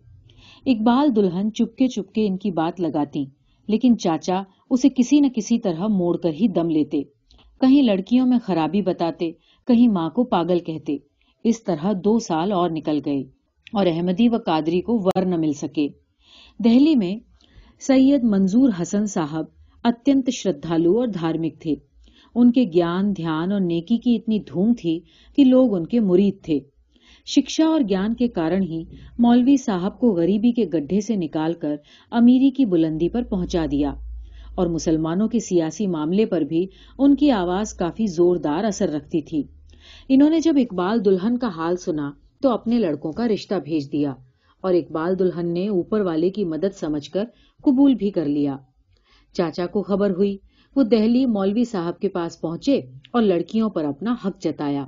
اقبال 0.67 1.17
دلہن 1.17 1.53
چپکے 1.53 1.89
چپکے 1.89 2.27
ان 2.27 2.37
کی 2.37 2.51
بات 2.51 2.81
لگاتی، 2.81 3.25
لیکن 3.69 3.99
چاچا 3.99 4.43
اسے 4.71 4.89
کسی 4.97 5.21
نہ 5.21 5.27
کسی 5.37 5.59
طرح 5.59 5.87
موڑ 5.87 6.17
کر 6.17 6.31
ہی 6.31 6.49
دم 6.49 6.71
لیتے۔ 6.71 7.03
کہیں 7.61 7.83
لڑکیوں 7.83 8.27
میں 8.27 8.39
خرابی 8.39 8.83
بتاتے، 8.83 9.33
کہیں 9.67 9.89
ماں 9.89 10.11
کو 10.11 10.25
پاگل 10.25 10.59
کہتے۔ 10.59 10.97
اس 11.45 11.65
طرح 11.65 11.93
دو 12.05 12.19
سال 12.19 12.53
اور 12.53 12.71
نکل 12.71 12.99
گئے 13.05 13.21
اور 13.73 13.87
احمدی 13.87 14.29
و 14.29 14.37
قادری 14.47 14.81
کو 14.81 14.99
ور 15.05 15.25
نہ 15.25 15.37
مل 15.37 15.53
سکے۔ 15.53 15.89
دہلی 16.65 16.95
میں 16.97 17.17
سید 17.81 18.25
منظور 18.25 18.71
حسن 18.83 19.07
صاحب 19.07 19.45
اتنت 19.85 20.31
شردھالو 20.31 20.99
اور 20.99 21.07
دھارمک 21.07 21.61
تھے۔ 21.61 21.75
ان 22.35 22.53
کے 22.53 22.65
گیان، 22.75 23.17
دھیان 23.17 23.53
اور 23.53 23.61
نیکی 23.61 23.99
کی 23.99 24.17
اتنی 24.17 24.39
دھوم 24.39 24.75
تھی 24.75 25.01
کہ 25.37 25.45
لوگ 25.45 25.77
ان 25.77 25.87
کے 25.87 26.01
مرید 26.01 26.43
تھے۔ 26.43 26.59
شکشا 27.27 27.65
اور 27.65 27.81
گیان 27.89 28.15
کے 28.15 28.29
کارن 28.29 28.63
ہی 28.63 28.85
مولوی 29.19 29.57
صاحب 29.57 29.99
کو 30.01 30.13
غریبی 30.13 30.53
کے 30.53 30.65
گڈھے 30.65 31.01
سے 31.01 31.17
نکال 31.17 31.53
کر 31.53 31.75
امیری 32.11 32.51
کی 32.51 32.65
بلندی 32.65 33.09
پر 33.09 33.23
پہنچا 33.23 33.67
دیا 33.71 33.95
اور 34.55 34.67
مسلمانوں 34.67 35.29
کے 35.29 35.39
سیاسی 35.39 35.87
معاملے 35.87 36.27
پر 36.27 36.41
بھی 36.41 36.67
ان 36.99 37.17
کی 37.17 37.31
آواز 37.31 37.75
کافی 37.75 38.07
زوردار 38.07 38.65
اثر 38.65 38.89
رکھتی 38.89 39.21
تھی۔ 39.23 39.43
انہوں 40.09 40.31
نے 40.31 40.41
جب 40.41 40.55
اقبال 40.57 41.05
دلہن 41.05 41.39
کا 41.39 41.49
حال 41.49 41.77
سنا 41.77 42.13
تو 42.43 42.51
اپنے 42.51 42.79
لڑکوں 42.79 43.13
کا 43.13 43.29
رشتہ 43.29 43.55
بھیج 43.65 43.93
دیا 43.93 44.15
اور 44.61 44.75
اقبال 44.75 45.19
دلہن 45.19 45.53
نے 45.53 45.69
اوپر 45.69 46.01
والے 46.01 46.31
کی 46.31 46.45
مدد 46.45 46.77
سمجھ 46.77 47.11
کر 47.11 47.25
قبول 47.63 47.95
بھی 47.95 48.11
کر 48.11 48.25
لیا۔ 48.25 48.57
چاچا 49.33 49.67
کو 49.67 49.83
خبر 49.83 50.11
ہوئی، 50.11 50.37
وہ 50.77 50.83
دہلی 50.83 51.27
مولوی 51.27 51.65
صاحب 51.65 51.99
کے 51.99 52.09
پاس 52.09 52.41
پہنچے 52.41 52.81
اور 53.11 53.23
لڑکیوں 53.23 53.71
پر 53.71 53.85
اپنا 53.85 54.15
حق 54.25 54.43
جتایا۔ 54.43 54.87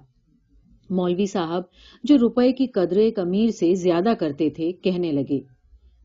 مولوی 0.93 1.27
صاحب 1.27 1.63
جو 2.05 2.17
روپے 2.19 2.53
کی 2.53 2.67
قدر 2.67 2.97
ایک 2.97 3.19
امیر 3.19 3.51
سے 3.51 3.75
زیادہ 3.75 4.13
کرتے 4.21 4.51
تھے 4.51 4.73
کہنے 4.73 5.13
لگے، 5.13 5.41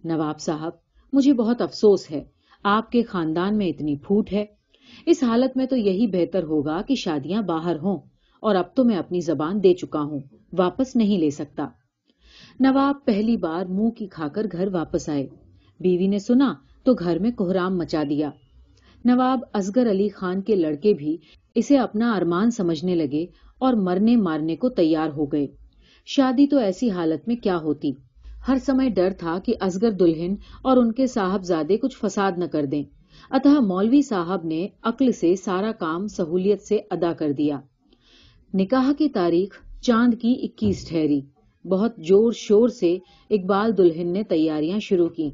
نواب 0.04 0.40
صاحب، 0.40 0.72
مجھے 1.14 1.34
بہت 1.34 1.62
افسوس 1.62 2.12
ہے، 2.12 2.24
آپ 2.64 2.92
کے 2.92 3.04
خاندان 3.04 3.58
میں 3.58 3.68
اتنی 3.68 3.96
پھوٹ 3.96 4.34
ہے۔ 4.34 4.46
اس 5.06 5.24
حالت 5.24 5.58
میں 5.58 5.66
تو 5.66 5.76
یہی 5.76 6.08
بہتر 6.08 6.44
ہوگا 6.44 6.82
کہ 6.88 6.96
شادیاں 6.96 7.42
باہر 7.42 7.76
ہوں 7.76 7.98
اور 8.42 8.56
اب 8.56 8.76
تو 8.76 8.84
میں 8.84 8.98
اپنی 8.98 9.20
زبان 9.20 9.64
دے 9.64 9.74
چکا 9.74 10.02
ہوں، 10.02 10.20
واپس 10.58 10.96
نہیں 10.96 11.18
لے 11.18 11.30
سکتا۔ 11.30 11.68
نواب 12.60 13.06
پہلی 13.06 13.38
بار 13.38 13.66
منہ 13.66 13.90
کی 13.90 14.08
کھا 14.08 14.28
کر 14.28 14.46
گھر 14.52 14.68
واپس 14.74 15.10
آئے۔ 15.10 15.28
بیوی 15.80 16.08
نے 16.08 16.20
سنا 16.20 16.54
تو 16.84 16.94
گھر 16.94 17.20
میں 17.20 17.32
کوہرام 17.32 17.78
مچا 17.78 18.04
دیا۔ 18.10 18.30
نواب 19.06 19.40
ازگر 19.54 19.90
علی 19.92 20.10
خان 20.10 20.42
کے 20.42 20.56
لڑکے 20.56 20.94
بھی 20.94 21.18
اسے 21.56 21.78
اپنا 21.78 22.14
ارمان 22.14 22.52
سمجھنے 22.52 22.96
لگے 22.96 23.26
اور 23.58 23.74
مرنے 23.74 24.16
مارنے 24.16 24.56
کو 24.56 24.70
تیار 24.70 25.10
ہو 25.10 25.26
گئے۔ 25.26 25.48
شادی 26.06 26.48
تو 26.48 26.58
ایسی 26.58 26.90
حالت 26.90 27.28
میں 27.28 27.36
کیا 27.36 27.58
ہوتی؟ 27.58 27.92
ہر 28.48 28.56
سمے 28.66 28.90
ڈر 28.90 29.10
تھا 29.18 29.40
کہ 29.46 29.54
ازگر 29.60 29.92
دلہن 29.92 30.36
اور 30.64 30.78
ان 30.78 30.92
کے 30.92 31.08
صاحب 31.08 31.44
زادے 31.44 31.78
کچھ 31.78 31.98
فساد 31.98 32.32
نہ 32.38 32.46
کر 32.46 32.66
دیں۔ 32.66 32.84
اتہ 33.32 33.60
مولوی 33.60 34.02
صاحب 34.02 34.46
نے 34.46 34.68
عقل 34.84 35.12
سے 35.12 35.36
سارا 35.36 35.72
کام 35.72 36.08
سہولیت 36.08 36.62
سے 36.62 36.78
ادا 36.92 37.14
کر 37.14 37.32
دیا۔ 37.32 37.60
نکاح 38.54 38.92
کی 38.98 39.10
تاریخ 39.10 39.62
چاند 39.82 40.14
کی 40.22 40.36
اکیس 40.44 40.90
ٹھہری۔ 40.90 41.22
بہت 41.68 41.98
جور 41.98 42.32
شور 42.32 42.70
سے 42.70 42.98
اقبال 43.30 43.78
دلہن 43.78 44.08
نے 44.08 44.24
تیاریاں 44.24 44.80
شروع 44.80 45.08
کی 45.08 45.30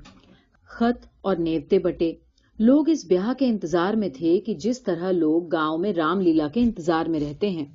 خط 0.68 1.06
اور 1.22 1.36
نیوتے 1.36 1.80
بٹے۔ 1.80 2.14
لوگ 2.60 2.90
اس 2.90 3.06
بیاہ 3.06 3.34
کے 3.34 3.48
انتظار 3.48 3.94
میں 3.94 4.10
تھے 4.10 4.40
کہ 4.40 4.54
جس 4.54 4.84
طرح 4.84 5.12
لوگ 5.12 5.48
گاؤں 5.48 5.78
میں 5.78 5.94
رام 5.94 6.20
لیلا 6.20 6.48
کے 6.48 6.60
انتظار 6.60 7.06
میں 7.06 7.20
رہتے 7.20 7.50
ہیں۔ 7.50 7.66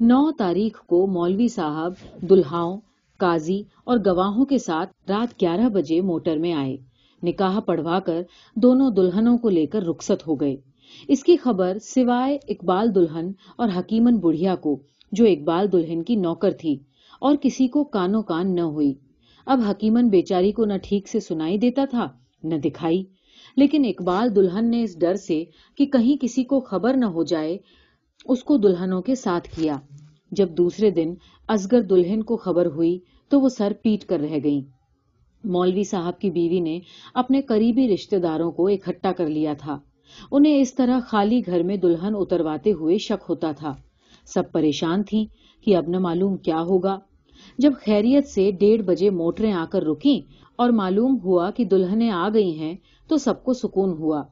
نو 0.00 0.32
تاریخ 0.32 0.86
کو 0.86 1.06
مولوی 1.06 1.48
صاحب، 1.48 1.92
دلہاؤں، 2.30 2.80
قاضی 3.16 3.62
اور 3.84 3.98
گواہوں 4.06 4.44
کے 4.44 4.58
ساتھ 4.58 5.10
رات 5.10 5.40
گیارہ 5.40 5.68
بجے 5.68 6.00
موٹر 6.00 6.36
میں 6.36 6.52
آئے۔ 6.52 6.76
نکاح 7.22 7.60
پڑھوا 7.60 8.00
کر 8.00 8.22
دونوں 8.54 8.90
دلہنوں 8.90 9.38
کو 9.38 9.48
لے 9.48 9.66
کر 9.66 9.82
رخصت 9.82 10.26
ہو 10.26 10.34
گئے۔ 10.34 10.56
اس 11.08 11.24
کی 11.24 11.36
خبر 11.36 11.78
سوائے 11.78 12.38
اقبال 12.48 12.94
دلہن 12.94 13.30
اور 13.56 13.68
حکیمن 13.76 14.16
بڑھیا 14.16 14.54
کو، 14.54 14.82
جو 15.12 15.24
اقبال 15.24 15.72
دلہن 15.72 16.02
کی 16.02 16.16
نوکر 16.16 16.50
تھی 16.50 16.78
اور 17.20 17.36
کسی 17.42 17.68
کو 17.68 17.84
کانوں 17.84 18.22
کان 18.22 18.54
نہ 18.54 18.60
ہوئی۔ 18.60 18.94
اب 19.46 19.60
حکیمن 19.70 20.08
بیچاری 20.08 20.52
کو 20.52 20.64
نہ 20.64 20.74
ٹھیک 20.82 21.08
سے 21.08 21.20
سنائی 21.20 21.58
دیتا 21.58 21.84
تھا، 21.90 22.08
نہ 22.42 22.54
دکھائی۔ 22.54 23.04
لیکن 23.56 23.84
اقبال 23.84 24.36
دلہن 24.36 24.70
نے 24.70 24.82
اس 24.82 25.00
ڈر 25.00 25.14
سے 25.14 25.44
کہ 25.76 25.86
کہیں 25.86 26.16
کسی 26.20 26.44
کو 26.44 26.60
خبر 26.60 26.94
نہ 26.96 27.04
ہو 27.04 27.22
جائے 27.22 27.58
اس 28.28 28.44
کو 28.44 28.56
دلہنوں 28.56 29.02
کے 29.02 29.14
ساتھ 29.14 29.48
کیا۔ 29.48 29.76
جب 30.30 30.48
دوسرے 30.50 30.90
دن 30.90 31.14
ازگر 31.48 31.80
دلہن 31.80 32.22
کو 32.22 32.36
خبر 32.36 32.66
ہوئی 32.66 32.98
تو 33.28 33.40
وہ 33.40 33.48
سر 33.48 33.72
پیٹ 33.82 34.04
کر 34.04 34.20
رہ 34.20 34.38
گئی 34.44 34.60
مولوی 35.44 35.82
صاحب 35.82 36.18
کی 36.18 36.30
بیوی 36.30 36.60
نے 36.60 36.78
اپنے 37.14 37.40
قریبی 37.40 37.94
رشتے 37.94 38.18
داروں 38.18 38.50
کو 38.52 38.66
اکٹھا 38.68 39.12
کر 39.12 39.28
لیا 39.28 39.52
تھا۔ 39.52 39.78
انہیں 40.32 40.60
اس 40.60 40.74
طرح 40.74 41.00
خالی 41.00 41.40
گھر 41.46 41.62
میں 41.62 41.76
دلہن 41.76 42.14
اترواتے 42.14 42.72
ہوئے 42.72 42.98
شک 42.98 43.24
ہوتا 43.28 43.52
تھا۔ 43.52 43.72
سب 44.26 44.52
پریشان 44.52 45.02
تھی 45.02 45.26
کہ 45.64 45.76
اب 45.76 45.88
نہ 45.88 45.98
معلوم 45.98 46.36
کیا 46.36 46.60
ہوگا۔ 46.60 46.98
جب 47.58 47.72
خیریت 47.84 48.28
سے 48.28 48.50
ڈیڑھ 48.50 48.82
بجے 48.82 49.10
موٹریں 49.10 49.52
آ 49.52 49.64
کر 49.70 49.82
رکی 49.82 50.20
اور 50.56 50.70
معلوم 50.70 51.18
ہوا 51.24 51.50
کہ 51.50 51.64
دلہنیں 51.64 52.10
آ 52.10 52.28
گئی 52.34 52.58
ہیں 52.58 52.76
تو 53.08 53.16
سب 53.16 53.44
کو 53.44 53.52
سکون 53.52 53.90
ہوا۔ 53.90 54.22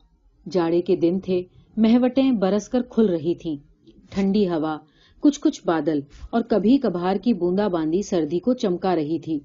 جاڑے 0.51 0.83
کے 0.83 0.97
دن 0.97 1.21
تھے، 1.21 1.43
مہوٹیں 1.77 2.33
برس 2.33 2.69
کر 2.69 2.83
کھل 2.83 3.07
رہی 3.09 3.35
تھیں۔ 3.35 3.74
ٹھنڈی 4.15 4.49
ہوا، 4.49 4.79
کچھ 5.21 5.41
کچھ 5.41 5.63
بادل، 5.65 6.01
اور 6.31 6.43
کبھی 6.43 6.79
کبھار 6.79 7.17
کی 7.17 7.35
بوندا 7.35 7.69
باندی 7.69 8.03
سردی 8.03 8.39
کو 8.39 8.55
چمکا 8.55 8.97
رہی 8.97 9.19
تھی۔ 9.19 9.39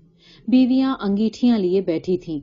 بیویاں 0.48 0.96
انگیٹھیاں 1.00 1.58
لیے 1.58 1.82
بیٹھی 1.82 2.18
تھیں۔ 2.18 2.40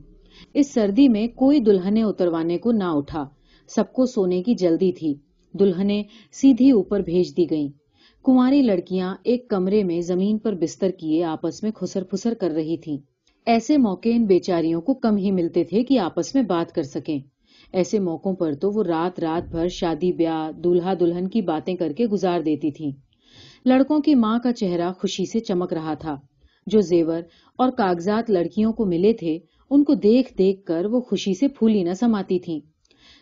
اس 0.53 0.73
سردی 0.73 1.09
میں 1.09 1.27
کوئی 1.27 1.59
دلہنے 1.59 2.03
اتروانے 2.03 2.57
کو 2.57 2.71
نہ 2.71 2.83
اٹھا۔ 2.83 3.25
سب 3.67 3.93
کو 3.93 4.05
سونے 4.05 4.43
کی 4.43 4.55
جلدی 4.55 4.91
تھی۔ 4.91 5.13
دلہنے 5.53 6.03
سیدھی 6.31 6.71
اوپر 6.71 6.99
بھیج 6.99 7.37
دی 7.37 7.49
گئیں۔ 7.49 7.67
کماری 8.25 8.61
لڑکیاں 8.61 9.15
ایک 9.23 9.49
کمرے 9.49 9.83
میں 9.83 10.01
زمین 10.01 10.37
پر 10.37 10.53
بستر 10.53 10.89
کیے 10.89 11.23
آپس 11.23 11.63
میں 11.63 11.71
خسر 11.71 12.03
پھسر 12.03 12.33
کر 12.33 12.49
رہی 12.49 12.77
تھیں۔ 12.77 12.97
ایسے 13.45 13.77
موقع 13.77 14.09
ان 14.11 14.25
بیچاریوں 14.25 14.81
کو 14.81 14.93
کم 14.93 15.17
ہی 15.17 15.31
ملتے 15.31 15.63
تھے 15.63 15.83
کہ 15.83 15.99
آپس 15.99 16.35
میں 16.35 16.43
بات 16.43 16.75
کر 16.75 16.83
سکیں۔ 16.83 17.19
ایسے 17.73 17.99
موقعوں 17.99 18.35
پر 18.35 18.53
تو 18.53 18.71
وہ 18.71 18.83
رات 18.83 19.19
رات 19.19 19.51
بھر 19.51 19.67
شادی، 19.67 20.11
بیاہ 20.11 20.51
دلہا 20.51 20.93
دلہن 20.99 21.27
کی 21.27 21.41
باتیں 21.41 21.75
کر 21.75 21.93
کے 21.93 22.05
گزار 22.05 22.41
دیتی 22.41 22.71
تھی 22.71 22.91
لڑکوں 23.65 23.99
کی 23.99 24.15
ماں 24.15 24.39
کا 24.43 24.53
چہرہ 24.53 24.91
خوشی 24.91 25.25
سے 25.25 25.39
چمک 25.39 25.73
رہا 25.73 25.93
تھا۔ 25.93 26.15
جو 26.67 26.81
زیور 26.81 27.21
اور 27.57 27.71
کاغذات 27.71 28.29
لڑکیوں 28.29 28.73
کو 28.73 28.85
ملے 28.85 29.13
تھے، 29.13 29.39
ان 29.69 29.83
کو 29.83 29.93
دیکھ 29.93 30.37
دیکھ 30.37 30.65
کر 30.65 30.85
وہ 30.85 31.01
خوشی 31.01 31.33
سے 31.33 31.47
پھولی 31.47 31.83
نہ 31.83 31.93
سماتی 31.93 32.39
تھیں۔ 32.39 32.59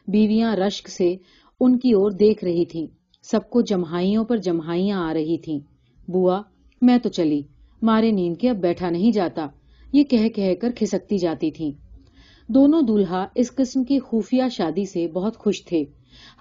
بیویاں 0.07 0.55
رشک 0.55 0.89
سے 0.89 1.15
ان 1.59 1.79
کی 1.79 1.91
اور 1.91 2.11
دیکھ 2.11 2.43
رہی 2.43 2.65
تھیں۔ 2.65 2.87
سب 3.23 3.49
کو 3.49 3.61
جمہائیوں 3.61 4.23
پر 4.23 4.37
جمہائیاں 4.37 5.09
آ 5.09 5.13
رہی 5.13 5.37
تھیں۔ 5.37 5.59
بوا، 6.11 6.41
میں 6.81 6.97
تو 6.97 7.09
چلی۔ 7.09 7.41
مارے 7.81 8.11
نیند 8.11 8.37
کے 8.37 8.49
اب 8.49 8.57
بیٹھا 8.57 8.89
نہیں 8.89 9.11
جاتا۔ 9.11 9.47
یہ 9.93 10.03
کہہ 10.03 10.27
کہہ 10.27 10.55
کر 10.61 10.71
کھسکتی 10.75 11.17
جاتی 11.17 11.51
تھیں۔ 11.51 11.84
دونوں 12.47 12.81
دولہا 12.81 13.25
اس 13.35 13.55
قسم 13.55 13.83
کی 13.83 13.99
خفیہ 13.99 14.43
شادی 14.51 14.85
سے 14.85 15.07
بہت 15.07 15.37
خوش 15.37 15.65
تھے۔ 15.65 15.83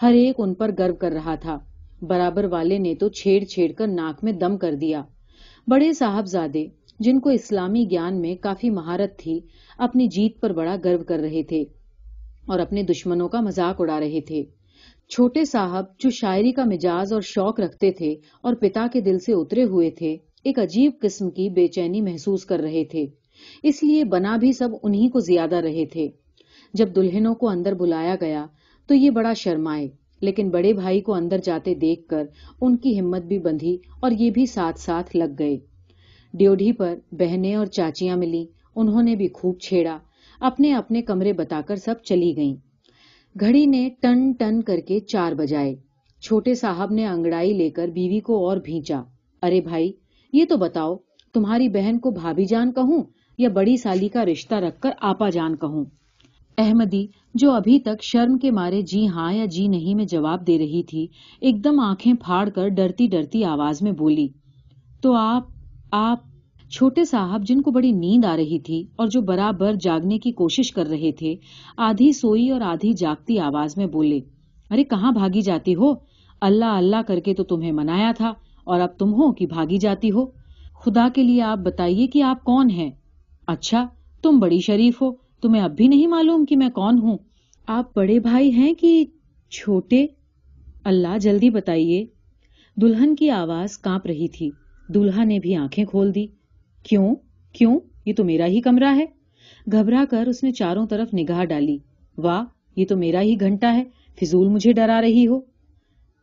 ہر 0.02 0.12
ایک 0.12 0.34
ان 0.38 0.54
پر 0.54 0.70
گرو 0.78 0.94
کر 0.94 1.10
رہا 1.10 1.34
تھا۔ 1.34 1.58
برابر 2.02 2.44
والے 2.44 2.78
نے 2.78 2.94
تو 2.94 3.08
چھیڑ 3.08 3.44
چھیڑ 3.44 3.72
کر 3.72 3.86
ناک 3.86 4.24
میں 4.24 4.32
دم 4.32 4.56
کر 4.56 4.74
دیا۔ 4.74 5.02
بڑے 5.66 5.92
صاحب 5.92 6.26
زادے 6.26 6.66
جن 7.00 7.20
کو 7.20 7.30
اسلامی 7.30 7.84
گیان 7.90 8.20
میں 8.20 8.34
کافی 8.34 8.70
مہارت 8.70 9.18
تھی، 9.18 9.40
اپنی 9.78 10.06
جیت 10.06 10.40
پر 10.40 10.52
بڑا 10.52 10.76
گرو 10.84 11.04
کر 11.04 11.18
رہے 11.18 11.42
تھے 11.42 11.62
اور 12.46 12.58
اپنے 12.58 12.82
دشمنوں 12.82 13.28
کا 13.28 13.40
مذاق 13.40 13.80
اڑا 13.80 14.00
رہے 14.00 14.20
تھے۔ 14.20 14.42
چھوٹے 15.08 15.44
صاحب 15.44 15.84
جو 15.98 16.10
شاعری 16.10 16.52
کا 16.52 16.64
مزاج 16.64 17.12
اور 17.12 17.20
شوق 17.20 17.60
رکھتے 17.60 17.90
تھے 17.90 18.14
اور 18.40 18.54
پتا 18.54 18.86
کے 18.92 19.00
دل 19.00 19.18
سے 19.18 19.32
اترے 19.32 19.64
ہوئے 19.64 19.90
تھے، 19.90 20.16
ایک 20.44 20.58
عجیب 20.58 20.92
قسم 21.00 21.30
کی 21.30 21.48
بے 21.50 21.66
چینی 21.66 22.00
محسوس 22.00 22.44
کر 22.44 22.58
رہے 22.58 22.84
تھے۔ 22.84 23.23
اس 23.62 23.82
لیے 23.82 24.04
بنا 24.04 24.36
بھی 24.36 24.52
سب 24.52 24.68
انہی 24.82 25.08
کو 25.08 25.18
زیادہ 25.18 25.56
رہے 25.56 25.86
تھے۔ 25.86 26.08
جب 26.74 26.96
دلہنوں 26.96 27.34
کو 27.34 27.48
اندر 27.48 27.74
بلایا 27.74 28.14
گیا 28.20 28.46
تو 28.86 28.94
یہ 28.94 29.10
بڑا 29.10 29.32
شرمائے 29.32 29.88
لیکن 30.20 30.50
بڑے 30.50 30.72
بھائی 30.72 31.00
کو 31.00 31.14
اندر 31.14 31.38
جاتے 31.44 31.74
دیکھ 31.74 32.08
کر 32.08 32.26
ان 32.60 32.76
کی 32.76 33.00
ہمت 33.00 33.22
بھی 33.22 33.38
بندھی 33.38 33.78
اور 34.00 34.10
یہ 34.10 34.30
بھی 34.30 34.46
ساتھ 34.46 34.80
ساتھ 34.80 35.16
لگ 35.16 35.34
گئے۔ 35.38 35.56
ڈیوڈھی 36.34 36.72
پر 36.72 36.94
بہنیں 37.12 37.54
اور 37.54 37.66
چاچیاں 37.66 38.16
ملی، 38.16 38.46
انہوں 38.76 39.02
نے 39.02 39.16
بھی 39.16 39.28
خوب 39.34 39.60
چھیڑا، 39.60 39.98
اپنے 40.40 40.74
اپنے 40.74 41.02
کمرے 41.02 41.32
بتا 41.32 41.60
کر 41.68 41.76
سب 41.76 41.94
چلی 42.04 42.32
گئیں۔ 42.36 42.54
گھڑی 43.40 43.66
نے 43.66 43.88
ٹن 44.00 44.32
ٹن 44.32 44.62
کر 44.62 44.80
کے 44.80 45.00
چار 45.00 45.32
بجائے۔ 45.32 45.74
چھوٹے 46.22 46.54
صاحب 46.54 46.92
نے 46.92 47.06
انگڑائی 47.06 47.52
لے 47.52 47.70
کر 47.70 47.88
بیوی 47.88 48.20
کو 48.20 48.48
اور 48.48 48.56
بھینچا 48.56 49.02
ارے 49.42 49.60
بھائی، 49.60 49.92
یہ 50.32 50.44
تو 50.48 50.56
بتاؤ، 50.56 50.96
تمہاری 51.34 51.68
بہن 51.68 51.98
کو 51.98 52.10
بھابھی 52.10 52.44
جان 52.44 52.72
کہوں؟ 52.72 53.02
یا 53.38 53.48
بڑی 53.48 53.76
سالی 53.76 54.08
کا 54.08 54.24
رشتہ 54.24 54.54
رکھ 54.54 54.80
کر 54.80 54.90
آپا 55.00 55.28
جان 55.30 55.56
کہوں۔ 55.56 55.84
احمدی، 56.58 57.06
جو 57.34 57.50
ابھی 57.52 57.78
تک 57.78 58.02
شرم 58.02 58.38
کے 58.38 58.50
مارے 58.50 58.82
جی 58.82 59.06
ہاں 59.08 59.32
یا 59.32 59.44
جی 59.44 59.68
نہیں 59.68 59.94
میں 59.94 60.04
جواب 60.04 60.46
دے 60.46 60.58
رہی 60.58 60.82
تھی، 60.82 61.06
ایک 61.40 61.64
دم 61.64 61.80
آنکھیں 61.80 62.12
پھاڑ 62.14 62.48
کر 62.48 62.68
ڈرتی 62.68 63.06
ڈرتی 63.06 63.44
آواز 63.44 63.82
میں 63.82 63.92
بولی، 63.92 64.28
تو 65.02 65.14
آپ 65.14 65.42
آپ 65.92 66.22
چھوٹے 66.70 67.04
صاحب 67.04 67.42
جن 67.44 67.60
کو 67.62 67.70
بڑی 67.70 67.90
نیند 67.92 68.24
آ 68.24 68.36
رہی 68.36 68.58
تھی 68.58 68.82
اور 68.96 69.06
جو 69.06 69.20
برابر 69.20 69.74
جاگنے 69.74 70.18
کی 70.18 70.32
کوشش 70.32 70.72
کر 70.72 70.86
رہے 70.86 71.12
تھے، 71.12 71.34
آدھی 71.76 72.12
سوئی 72.12 72.50
اور 72.50 72.60
آدھی 72.60 72.92
جاگتی 72.92 73.38
آواز 73.38 73.76
میں 73.76 73.86
بولے، 73.86 74.20
ارے 74.70 74.84
کہاں 74.84 75.12
بھاگی 75.12 75.40
جاتی 75.40 75.74
ہو؟ 75.74 75.92
اللہ 76.40 76.64
اللہ 76.64 77.02
کر 77.06 77.20
کے 77.20 77.34
تو 77.34 77.44
تمہیں 77.44 77.72
منایا 77.72 78.12
تھا 78.16 78.32
اور 78.64 78.80
اب 78.80 78.98
تم 78.98 79.12
ہو 79.12 79.32
کہ 79.32 79.46
بھاگی 79.46 79.78
جاتی 79.78 80.10
ہو۔ 80.10 80.26
خدا 80.84 81.08
کے 81.14 81.22
لیے 81.22 81.42
آپ 81.42 81.58
بتائیے 81.58 82.06
کہ 82.06 82.22
آپ 82.22 82.44
کون 82.44 82.70
ہیں؟ 82.70 82.90
اچھا 83.46 83.88
تم 84.22 84.38
بڑی 84.38 84.60
شریف 84.60 85.02
ہو، 85.02 85.12
تمہیں 85.42 85.62
اب 85.62 85.76
بھی 85.76 85.88
نہیں 85.88 86.06
معلوم 86.06 86.44
کہ 86.44 86.56
میں 86.56 86.68
کون 86.68 86.98
ہوں۔ 86.98 87.18
آپ 87.66 87.96
بڑے 87.96 88.20
بھائی 88.20 88.52
ہیں 88.52 88.74
کہ 88.74 89.04
چھوٹے؟ 89.50 90.06
اللہ 90.84 91.18
جلدی 91.18 91.50
بتائیے۔ 91.50 92.06
دلہن 92.76 93.14
کی 93.14 93.30
آواز 93.30 93.78
کانپ 93.78 94.06
رہی 94.06 94.28
تھی۔ 94.28 94.50
دلہا 94.88 95.24
نے 95.24 95.38
بھی 95.38 95.54
آنکھیں 95.54 95.84
کھول 95.84 96.14
دی۔ 96.14 96.26
کیوں؟ 96.82 97.14
کیوں؟ 97.52 97.80
یہ 98.06 98.12
تو 98.14 98.24
میرا 98.24 98.46
ہی 98.46 98.60
کمرہ 98.60 98.96
ہے۔ 98.96 99.04
گھبرا 99.72 100.04
کر 100.10 100.26
اس 100.26 100.44
نے 100.44 100.52
چاروں 100.52 100.86
طرف 100.86 101.14
نگاہ 101.14 101.44
ڈالی۔ 101.44 101.78
واہ، 102.18 102.44
یہ 102.76 102.84
تو 102.86 102.96
میرا 102.96 103.20
ہی 103.20 103.40
گھنٹہ 103.40 103.66
ہے۔ 103.66 103.84
فضول 104.20 104.48
مجھے 104.48 104.72
ڈرا 104.72 105.00
رہی 105.00 105.26
ہو۔ 105.26 105.40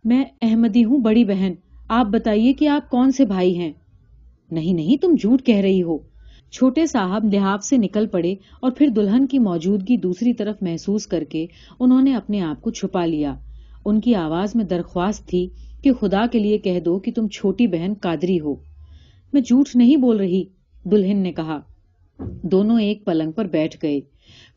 میں 0.03 0.25
احمدی 0.41 0.83
ہوں، 0.83 0.97
بڑی 0.97 1.25
بہن۔ 1.25 1.53
آپ 1.87 2.05
بتائیے 2.05 2.53
کہ 2.53 2.67
آپ 2.67 2.89
کون 2.89 3.11
سے 3.11 3.25
بھائی 3.25 3.57
ہیں؟ 3.57 3.71
نہیں 4.51 4.73
نہیں، 4.73 4.97
تم 5.01 5.15
جھوٹ 5.21 5.43
کہہ 5.43 5.55
رہی 5.55 5.83
ہو۔ 5.83 5.97
چھوٹے 6.51 6.85
صاحب 6.85 7.33
لحاف 7.33 7.63
سے 7.63 7.77
نکل 7.77 8.07
پڑے 8.07 8.31
اور 8.61 8.71
پھر 8.71 8.87
دلہن 8.87 9.27
کی 9.27 9.39
موجودگی 9.39 9.97
دوسری 9.97 10.33
طرف 10.33 10.55
محسوس 10.61 11.07
کر 11.07 11.23
کے 11.23 11.45
انہوں 11.79 12.01
نے 12.01 12.15
اپنے 12.15 12.41
آپ 12.41 12.61
کو 12.61 12.71
چھپا 12.71 13.05
لیا۔ 13.05 13.35
ان 13.85 14.01
کی 14.01 14.15
آواز 14.15 14.55
میں 14.55 14.65
درخواست 14.65 15.27
تھی 15.27 15.49
کہ 15.83 15.93
خدا 15.93 16.25
کے 16.31 16.39
لیے 16.39 16.57
کہہ 16.57 16.79
دو 16.79 16.99
کہ 16.99 17.11
تم 17.11 17.27
چھوٹی 17.27 17.67
بہن 17.67 17.93
قادری 18.01 18.39
ہو۔ 18.39 18.55
میں 19.33 19.41
جھوٹ 19.41 19.75
نہیں 19.75 19.95
بول 19.95 20.17
رہی، 20.17 20.43
دلہن 20.83 21.17
نے 21.17 21.31
کہا۔ 21.33 21.59
دونوں 22.43 22.81
ایک 22.81 23.05
پلنگ 23.05 23.31
پر 23.31 23.45
بیٹھ 23.45 23.77
گئے۔ 23.83 23.99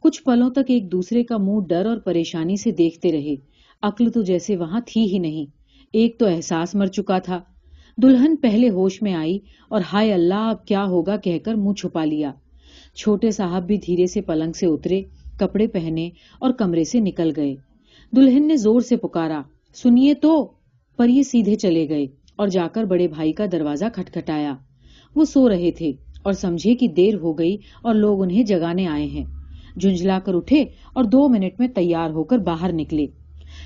کچھ 0.00 0.22
پلوں 0.22 0.50
تک 0.50 0.70
ایک 0.70 0.92
دوسرے 0.92 1.24
کا 1.24 1.36
منہ 1.36 1.60
ڈر 1.68 1.86
اور 1.86 1.96
پریشانی 1.96 2.56
سے 2.56 2.70
دیکھتے 2.70 3.12
رہے۔ 3.12 3.34
عقل 3.82 4.10
تو 4.10 4.22
جیسے 4.22 4.56
وہاں 4.56 4.80
تھی 4.86 5.12
ہی 5.12 5.18
نہیں۔ 5.18 5.46
ایک 5.92 6.18
تو 6.18 6.26
احساس 6.26 6.74
مر 6.74 6.86
چکا 6.86 7.18
تھا۔ 7.18 7.40
دلہن 7.96 8.36
پہلے 8.36 8.68
ہوش 8.68 9.02
میں 9.02 9.14
آئی 9.14 9.38
اور 9.68 9.80
ہائے 9.92 10.12
اللہ، 10.12 10.34
اب 10.34 10.66
کیا 10.66 10.84
ہوگا 10.84 11.16
کہہ 11.16 11.38
کر 11.44 11.54
منہ 11.54 11.72
چھپا 11.72 12.04
لیا۔ 12.04 12.32
چھوٹے 12.94 13.30
صاحب 13.30 13.66
بھی 13.66 13.76
دھیرے 13.76 14.06
سے 14.06 14.20
پلنگ 14.20 14.52
سے 14.52 14.66
اترے، 14.66 15.02
کپڑے 15.38 15.66
پہنے 15.66 16.10
اور 16.40 16.50
کمرے 16.50 16.84
سے 16.84 17.00
نکل 17.00 17.30
گئے۔ 17.36 17.54
دلہن 18.16 18.48
نے 18.48 18.56
زور 18.56 18.80
سے 18.80 18.96
پکارا، 18.96 19.42
سنیے 19.74 20.14
تو؟ 20.14 20.52
پر 20.96 21.08
یہ 21.08 21.22
سیدھے 21.22 21.54
چلے 21.54 21.88
گئے 21.88 22.06
اور 22.36 22.48
جا 22.48 22.68
کر 22.72 22.84
بڑے 22.84 23.08
بھائی 23.08 23.32
کا 23.32 23.44
دروازہ 23.52 23.84
کھٹکھٹایا۔ 23.94 24.54
وہ 25.16 25.24
سو 25.24 25.48
رہے 25.48 25.70
تھے 25.70 25.92
اور 26.22 26.32
سمجھے 26.32 26.74
کہ 26.74 26.88
دیر 26.88 27.14
ہو 27.14 27.32
گئی 27.32 27.56
اور 27.82 27.94
لوگ 27.94 28.22
انہیں 28.22 28.42
جگانے 28.42 28.86
آئے 28.86 29.06
ہیں۔ 29.06 29.24
جنجلا 29.76 30.18
کر 30.24 30.34
اٹھے 30.34 30.64
اور 30.92 31.04
دو 31.04 31.28
منٹ 31.28 31.52
میں 31.58 31.68
تیار 31.68 32.10
ہو 32.10 32.24
کر 32.24 32.38
باہر 32.38 32.72
نکلے۔ 32.72 33.06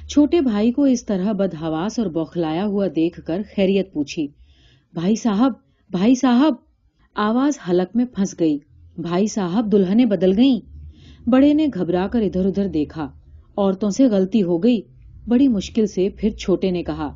چھوٹے 0.08 0.40
بھائی 0.40 0.72
کو 0.72 0.82
اس 0.82 1.04
طرح 1.06 1.32
بدہواس 1.32 1.98
اور 1.98 2.06
بوکھلایا 2.06 2.64
ہوا 2.66 2.86
دیکھ 2.96 3.20
کر 3.26 3.42
خیریت 3.56 3.92
پوچھی، 3.92 4.26
بھائی 4.94 5.16
صاحب 5.16 5.52
بھائی 5.90 6.14
صاحب! 6.14 6.54
آواز 7.16 7.58
حلق 7.70 7.96
میں 7.96 8.04
پھنس 8.04 8.34
گئی۔ 8.40 8.58
بھائی 8.96 9.26
صاحب 9.26 9.72
دلہنے 9.72 10.06
بدل 10.06 10.38
گئیں۔ 10.38 10.60
بڑے 11.30 11.52
نے 11.54 11.66
گھبرا 11.74 12.06
کر 12.06 12.20
ادھر 12.20 12.46
ادھر 12.46 12.68
دیکھا۔ 12.68 13.08
عورتوں 13.56 13.90
سے 13.90 14.04
غلطی 14.04 14.42
ہو 14.42 14.58
گئی۔ 14.62 14.80
بڑی 15.26 15.48
مشکل 15.48 15.86
سے 15.86 16.08
پھر 16.08 16.30
چھوٹے 16.30 16.70
نے 16.70 16.82
کہا۔ 16.82 17.10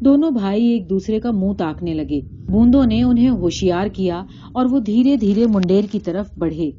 دونوں 0.00 0.30
بھائی 0.30 0.66
ایک 0.66 0.90
دوسرے 0.90 1.20
کا 1.20 1.30
منہ 1.30 1.52
تاکنے 1.58 1.94
لگے۔ 1.94 2.20
بوندوں 2.48 2.84
نے 2.86 3.02
انہیں 3.02 3.30
ہوشیار 3.30 3.86
کیا 3.86 4.22
اور 4.52 4.66
وہ 4.66 4.80
دھیرے 4.80 5.16
دھیرے 5.16 5.46
منڈیر 5.46 5.84
کی 5.92 6.00
طرف 6.00 6.30
بڑھے۔ 6.36 6.70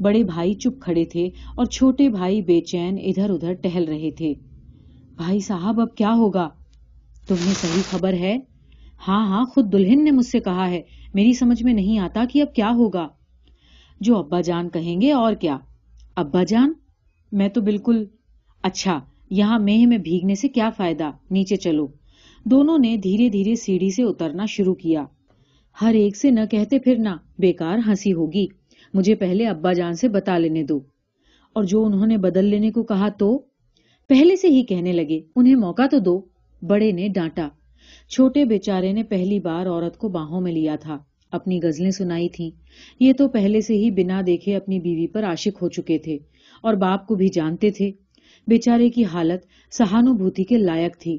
بڑے 0.00 0.22
بھائی 0.22 0.54
چپ 0.54 0.80
کھڑے 0.80 1.04
تھے 1.04 1.28
اور 1.56 1.64
چھوٹے 1.64 2.08
بھائی 2.08 2.42
بے 2.42 2.60
چین 2.60 2.98
ادھر 3.02 3.30
ادھر 3.30 3.52
ٹہل 3.52 3.84
رہے 3.84 4.10
تھے۔ 4.10 4.32
بھائی 5.16 5.40
صاحب، 5.40 5.80
اب 5.80 5.94
کیا 5.94 6.12
ہوگا؟ 6.12 6.48
تمہیں 7.28 7.54
صحیح 7.54 7.82
خبر 7.90 8.12
ہے؟ 8.12 8.38
ہاں 9.08 9.26
ہاں 9.26 9.44
خود 9.44 9.72
دلہن 9.72 10.04
نے 10.04 10.10
مجھ 10.10 10.26
سے 10.26 10.40
کہا 10.40 10.70
ہے۔ 10.70 10.82
میری 11.14 11.32
سمجھ 11.32 11.62
میں 11.62 11.72
نہیں 11.72 11.98
آتا 11.98 12.24
کہ 12.32 12.42
اب 12.42 12.54
کیا 12.54 12.70
ہوگا۔ 12.70 13.08
جو 14.00 14.16
ابا 14.16 14.40
جان 14.40 14.68
کہیں 14.68 15.00
گے 15.00 15.12
اور 15.12 15.34
کیا؟ 15.34 15.58
ابا 16.16 16.42
جان؟ 16.44 16.72
میں 17.32 17.48
تو 17.48 17.60
بالکل 17.60 18.04
اچھا 18.62 19.00
یہاں 19.30 19.58
میہ 19.58 19.86
میں 19.86 19.98
بھیگنے 19.98 20.34
سے 20.34 20.48
کیا 20.48 20.70
فائدہ؟ 20.70 21.10
نیچے 21.30 21.56
چلو۔ 21.56 21.86
دونوں 22.44 22.78
نے 22.78 22.96
دھیرے 22.96 23.28
دھیرے 23.28 23.54
سیڑھی 23.54 23.90
سے 23.90 24.02
اترنا 24.02 24.46
شروع 24.46 24.74
کیا۔ 24.74 25.04
ہر 25.82 25.94
ایک 25.94 26.16
سے 26.16 26.30
نہ 26.30 26.40
کہتے 26.50 26.78
پھر 26.78 26.96
نہ، 26.96 27.08
بیکار 27.38 27.78
ہنسی 27.86 28.12
ہوگی۔ 28.12 28.46
مجھے 28.94 29.14
پہلے 29.14 29.46
ابا 29.46 29.72
جان 29.72 29.94
سے 29.94 30.08
بتا 30.08 30.38
لینے 30.38 30.62
دو۔ 30.62 30.80
اور 31.52 31.64
جو 31.64 31.84
انہوں 31.84 32.06
نے 32.06 32.18
بدل 32.18 32.44
لینے 32.44 32.70
کو 32.70 32.82
کہا 32.82 33.08
تو؟ 33.08 33.42
پہلے 34.12 34.36
سے 34.36 34.48
ہی 34.48 34.62
کہنے 34.62 34.92
لگے، 34.92 35.20
انہیں 35.36 35.54
موقع 35.54 35.86
تو 35.90 35.98
دو، 35.98 36.20
بڑے 36.62 36.92
نے 36.92 37.08
ڈانٹا۔ 37.08 37.48
چھوٹے 38.08 38.44
بیچارے 38.44 38.92
نے 38.92 39.02
پہلی 39.02 39.40
بار 39.40 39.66
عورت 39.66 39.98
کو 39.98 40.08
باہوں 40.08 40.40
میں 40.40 40.52
لیا 40.52 40.76
تھا۔ 40.76 40.98
اپنی 41.30 41.60
غزلیں 41.62 41.90
سنائی 41.90 42.28
تھی 42.28 42.50
یہ 43.00 43.12
تو 43.12 43.28
پہلے 43.28 43.60
سے 43.60 43.74
ہی 43.74 43.90
بنا 43.90 44.22
دیکھے 44.26 44.56
اپنی 44.56 44.80
بیوی 44.80 45.06
پر 45.06 45.24
عاشق 45.24 45.62
ہو 45.62 45.68
چکے 45.68 45.98
تھے 45.98 46.18
اور 46.62 46.74
باپ 46.74 47.06
کو 47.06 47.14
بھی 47.14 47.28
جانتے 47.28 47.70
تھے۔ 47.70 47.90
بیچارے 48.46 48.90
کی 48.90 49.04
حالت 49.04 49.74
سہانوبھوتی 49.74 50.44
کے 50.44 50.56
لائق 50.56 50.96
تھی۔ 50.98 51.18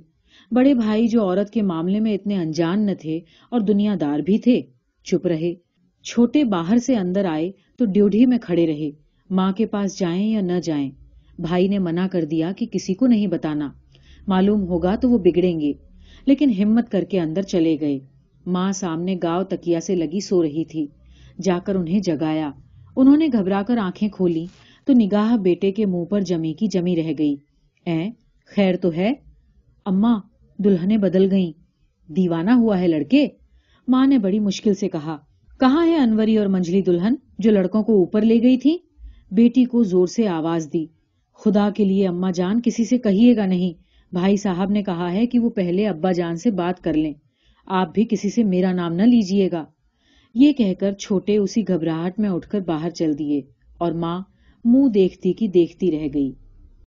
بڑے 0.51 0.73
بھائی 0.73 1.07
جو 1.07 1.21
عورت 1.21 1.49
کے 1.49 1.61
معاملے 1.61 1.99
میں 1.99 2.13
اتنے 2.13 2.35
انجان 2.35 2.85
نہ 2.85 2.91
تھے 3.01 3.19
اور 3.49 3.59
دنیا 3.59 3.95
دار 4.01 4.19
بھی 4.19 4.37
تھے، 4.37 4.61
چپ 5.03 5.27
رہے۔ 5.27 5.53
چھوٹے 6.03 6.43
باہر 6.43 6.77
سے 6.77 6.95
اندر 6.95 7.25
آئے 7.25 7.51
تو 7.77 7.85
ڈیوڈھی 7.85 8.25
میں 8.25 8.37
کھڑے 8.37 8.67
رہے۔ 8.67 8.91
ماں 9.29 9.51
کے 9.51 9.65
پاس 9.65 9.99
جائیں 9.99 10.31
یا 10.31 10.41
نہ 10.41 10.59
جائیں؟ 10.63 10.91
بھائی 11.39 11.67
نے 11.67 11.79
منع 11.79 12.07
کر 12.07 12.25
دیا 12.25 12.51
کہ 12.57 12.65
کسی 12.65 12.93
کو 12.93 13.07
نہیں 13.07 13.27
بتانا۔ 13.27 13.71
معلوم 14.27 14.61
ہوگا 14.61 14.95
تو 14.95 15.09
وہ 15.09 15.17
بگڑیں 15.17 15.59
گے۔ 15.59 15.73
لیکن 16.25 16.51
ہمت 16.63 16.89
کر 16.89 17.03
کے 17.03 17.19
اندر 17.19 17.41
چلے 17.41 17.77
گئے۔ 17.79 17.99
ماں 18.45 18.71
سامنے 18.71 19.15
گاؤ 19.23 19.43
تکیا 19.43 19.79
سے 19.79 19.95
لگی 19.95 20.19
سو 20.19 20.43
رہی 20.43 20.65
تھی۔ 20.65 20.87
جا 21.41 21.59
کر 21.65 21.75
انہیں 21.75 21.99
جگایا۔ 21.99 22.51
انہوں 22.95 23.17
نے 23.17 23.27
گھبرا 23.33 23.61
کر 23.67 23.77
آنکھیں 23.77 24.09
کھولی۔ 24.09 24.45
تو 24.85 24.93
نگاہ 24.93 25.37
بیٹے 25.37 25.71
کے 25.71 25.85
منہ 25.85 26.05
پر 26.05 26.21
جمی 26.21 26.53
کی 26.53 26.67
جمی 26.67 26.95
رہ 26.95 27.11
گئی۔ 27.17 27.35
اے، 27.85 28.09
خیر 28.55 28.75
تو 28.75 28.93
ہے۔ 28.93 29.13
اما 29.85 30.13
دلہنے 30.57 30.97
بدل 30.97 31.31
گئیں۔ 31.31 31.51
دیوانہ 32.11 32.51
ہوا 32.51 32.79
ہے 32.79 32.87
لڑکے۔ 32.87 33.27
ماں 33.87 34.07
نے 34.07 34.17
بڑی 34.17 34.39
مشکل 34.39 34.73
سے 34.73 34.89
کہا، 34.89 35.17
کہاں 35.59 35.87
ہے 35.87 35.95
انوری 35.95 36.37
اور 36.37 36.47
منجلی 36.47 36.81
دلہن 36.81 37.13
جو 37.39 37.51
لڑکوں 37.51 37.83
کو 37.83 37.93
اوپر 37.93 38.21
لے 38.21 38.41
گئی 38.43 38.57
تھی 38.57 38.77
بیٹی 39.31 39.65
کو 39.65 39.83
زور 39.83 40.07
سے 40.07 40.27
آواز 40.27 40.69
دی۔ 40.73 40.85
خدا 41.45 41.69
کے 41.75 41.85
لیے 41.85 42.07
اما 42.07 42.31
جان 42.31 42.61
کسی 42.61 42.85
سے 42.85 42.97
کہیے 42.97 43.35
گا 43.35 43.45
نہیں۔ 43.45 43.83
بھائی 44.11 44.37
صاحب 44.37 44.69
نے 44.69 44.83
کہا 44.83 45.13
ہے 45.13 45.25
کہ 45.25 45.39
وہ 45.39 45.49
پہلے 45.49 45.87
ابا 45.87 46.11
جان 46.11 46.35
سے 46.35 46.51
بات 46.51 46.83
کر 46.83 46.93
لیں۔ 46.93 47.13
آپ 47.65 47.93
بھی 47.93 48.05
کسی 48.09 48.29
سے 48.29 48.43
میرا 48.43 48.71
نام 48.71 48.93
نہ 48.93 49.03
لیجیے 49.03 49.49
گا۔ 49.51 49.65
یہ 50.35 50.53
کہہ 50.53 50.73
کر 50.79 50.91
چھوٹے 50.91 51.37
اسی 51.37 51.67
گھبراہٹ 51.67 52.19
میں 52.19 52.29
اٹھ 52.29 52.49
کر 52.49 52.59
باہر 52.59 52.89
چل 52.89 53.19
دیے 53.19 53.41
اور 53.77 53.91
ماں 53.91 54.21
منہ 54.65 54.87
دیکھتی 54.87 55.33
کی 55.33 55.47
دیکھتی 55.47 55.91
رہ 55.91 56.07
گئی۔ 56.13 56.31